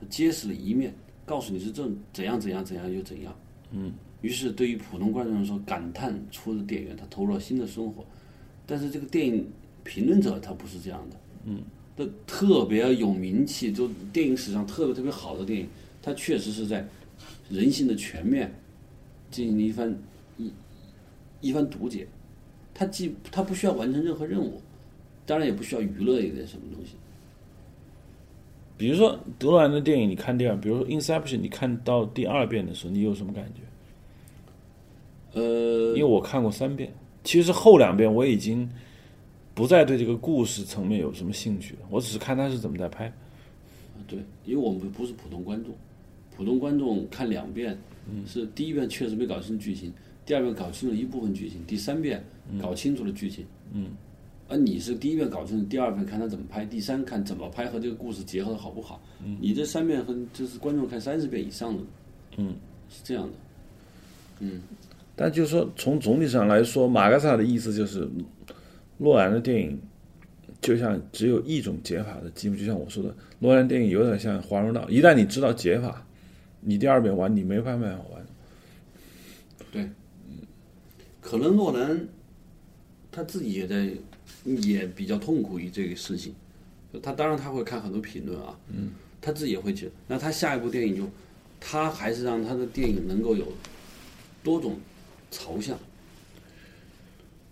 [0.00, 0.94] 它揭示了一面，
[1.32, 3.34] 告诉你是这怎样怎样怎样又怎样。
[3.70, 3.90] 嗯。
[4.20, 8.04] 于是对于普通观众来说，感叹出了电影他投入了新的生活，
[8.66, 9.48] 但是这个电影
[9.82, 11.16] 评论者他不是这样的。
[11.46, 11.62] 嗯。
[11.96, 15.66] 的特别有名气，就电影史上特别特别好的电影，
[16.02, 16.86] 它确实是在
[17.48, 18.52] 人性的全面
[19.30, 19.98] 进行了一番
[20.36, 20.52] 一
[21.40, 22.06] 一番读解。
[22.74, 24.60] 他既他不需要完成任何任务，
[25.26, 26.92] 当然也不需要娱乐一点什么东西。
[28.76, 35.40] 比如说德罗兰的电影，你看第二，比如说《Inception》，你看到第二遍的时候，你有什么感觉？
[35.40, 36.92] 呃，因为我看过三遍，
[37.24, 38.68] 其实后两遍我已经
[39.54, 43.12] 不再对这个故事层面有什么兴趣了，我只是看他是怎么在拍。
[44.08, 45.72] 对，因为我们不是普通观众，
[46.36, 47.78] 普通观众看两遍，
[48.10, 49.92] 嗯是第一遍确实没搞清剧情，
[50.26, 52.22] 第二遍搞清了一部分剧情，第三遍
[52.60, 53.46] 搞清楚了剧情。
[53.72, 53.86] 嗯，
[54.52, 59.02] 而你是第一遍搞清楚，第二遍看他怎么拍，第三看怎么拍和这个故事结合的好不好。
[59.24, 61.82] 嗯，你这三遍和就是观众看三十遍以上的，
[62.36, 62.54] 嗯，
[62.90, 63.32] 是这样的。
[64.40, 64.60] 嗯，
[65.16, 68.06] 但就是说，从总体上来说，马格萨的意思就是，
[68.98, 69.80] 洛兰的电影
[70.60, 76.06] 就像只有一种解法的积木，就像我说的，洛兰电影有点像华容道，一旦你知道解法，
[76.60, 78.26] 你第二遍玩你没办法玩。
[79.72, 79.88] 对，
[81.22, 82.06] 可能洛兰
[83.10, 83.88] 他自己也在
[84.44, 86.34] 也比较痛苦于这个事情。
[87.02, 91.08] 他当然他会看很多评论啊，嗯，他自己也会觉得，那他下一部电影就
[91.58, 93.50] 他还是让他的电影能够有
[94.44, 94.76] 多种
[95.30, 95.78] 朝向，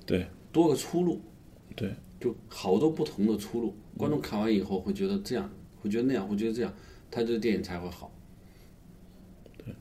[0.04, 1.22] 对多个出路，
[1.74, 3.74] 对，就好多不同的出路。
[3.96, 6.70] 观众看完以后会觉得这样，会觉得那样，会觉得这样，
[7.10, 8.12] 他这个电影才会好。
[9.56, 9.74] 对，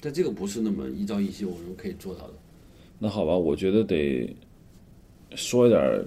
[0.00, 2.34] 但这个不是那么一朝一夕我们可以做到的。
[2.98, 4.34] 那好吧，我觉得得
[5.34, 6.02] 说一点儿。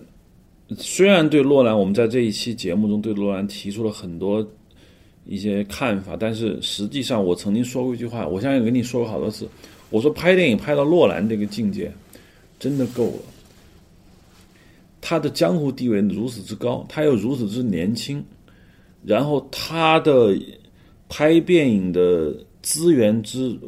[0.78, 4.46] 虽然对洛兰，我们在这一期节目中对洛兰提出了很多
[5.26, 9.48] 一些看法，但是实际上我曾经说过一句话，我相信跟你说过好多次。
[9.90, 11.92] 我说拍电影拍到洛兰这个境界，
[12.60, 13.20] 真的够了。
[15.02, 18.24] 他的江湖地位如此之高，他又如此之年轻，
[19.04, 20.36] 然后他的
[21.10, 23.60] 拍电影的资源之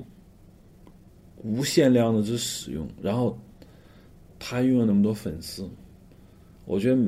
[1.43, 3.37] 无限量的之使用，然后
[4.39, 5.69] 他拥有那么多粉丝，
[6.65, 7.01] 我觉得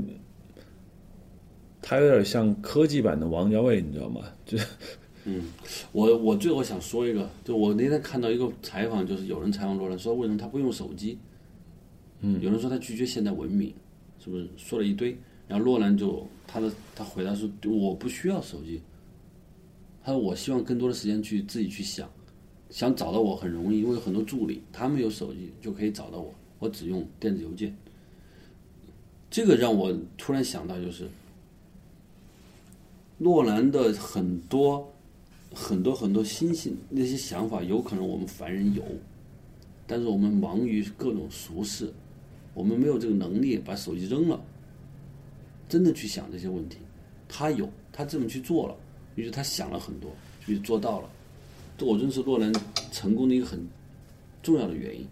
[1.82, 4.22] 他有点像科技版的王家卫，你知道吗？
[4.46, 4.58] 就
[5.26, 5.44] 嗯
[5.92, 11.18] 我我最后想说一个，就我那天看到一个采访，就是有人采访罗兰说为什么他不用手机，
[12.22, 13.74] 嗯，有人说他拒绝现代文明，
[14.24, 15.18] 是不是说了一堆？
[15.48, 18.82] 然后洛兰就他的他回答说我不需要手机，
[20.04, 22.10] 他说我希望更多的时间去自己去想，
[22.70, 27.76] 想找到我很容易，因为有很多助理他们有手机就可以找到我，我只用电子邮件。
[29.30, 31.10] 这个让我突然想到就是，
[33.18, 34.92] 诺兰的很多。
[35.56, 38.84] 很多很多新兴那些想法，有可能我们凡人有，
[39.88, 41.92] 但是我们忙于各种俗事，
[42.54, 44.40] 我们没有这个能力把手机扔了，
[45.70, 46.78] 真的去想这些问题。
[47.30, 48.76] 他有，他这么去做了，
[49.16, 50.12] 于是他想了很多，
[50.48, 51.10] 于是做到了。
[51.78, 52.54] 这我认识洛兰
[52.92, 53.66] 成功的一个很
[54.44, 55.08] 重要的原因，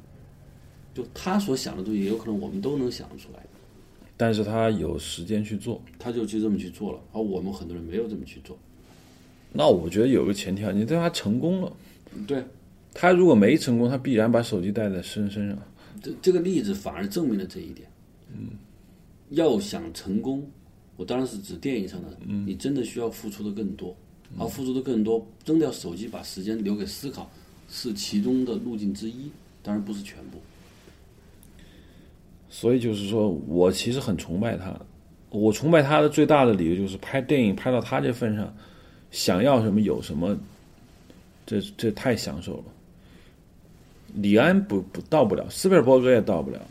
[0.93, 3.39] 就他所想的东西，也有可能我们都能想得出来。
[4.17, 8.57] 但是他有时间去做，他就去这么去做了，而我们很多人没有这么去做。
[9.51, 11.73] 那我觉得有个前提啊，你对他成功了，
[12.27, 12.43] 对，
[12.93, 15.57] 他如果没成功，他必然把手机带在身身上。
[16.01, 17.87] 这这个例子反而证明了这一点。
[18.33, 18.49] 嗯，
[19.29, 20.45] 要想成功，
[20.97, 23.95] 我当然是指电影上的，你真的需要付出的更多，
[24.37, 27.29] 而付出的更多，扔掉手机，把时间留给思考，
[27.69, 29.29] 是其中的路径之一，
[29.63, 30.39] 当然不是全部。
[32.49, 34.73] 所以就是说我其实很崇拜他，
[35.29, 38.53] 我崇拜他的最大的理由就是拍电影拍到他这份上，
[39.11, 40.37] 想要什么有什么，
[41.45, 42.63] 这这太享受了。
[44.13, 46.61] 李安不不到不了，斯皮尔伯格也到不了，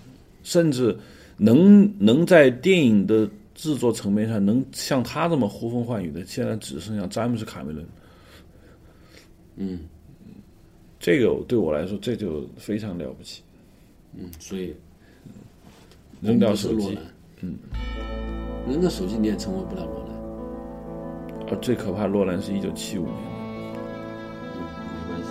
[0.42, 0.96] 甚至
[1.36, 7.86] 能能在电影的制作层面上能像他这么呼风唤雨的，现在只剩下詹姆斯卡梅伦。
[9.56, 9.80] 嗯
[10.98, 13.42] 这个对我来说这就非常了不起。
[14.16, 14.74] 嗯，所以
[16.20, 16.98] 扔掉手机
[17.42, 17.56] 嗯，
[18.68, 23.14] 扔掉手机你也成为不了罗兰，啊，最可怕，洛兰是一九七五年。
[24.54, 25.28] 嗯，没关系。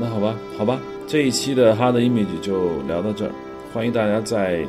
[0.00, 3.30] 那好吧，好吧，这一期的 Hard Image 就聊到这儿。
[3.72, 4.66] 欢迎大家在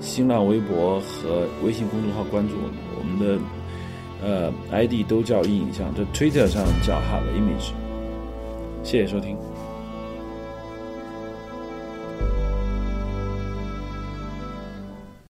[0.00, 3.38] 新浪微博和微信公众号关注我们，我们的
[4.22, 7.72] 呃 ID 都叫硬影像，这 Twitter 上叫 Hard Image。
[8.82, 9.36] 谢谢收听。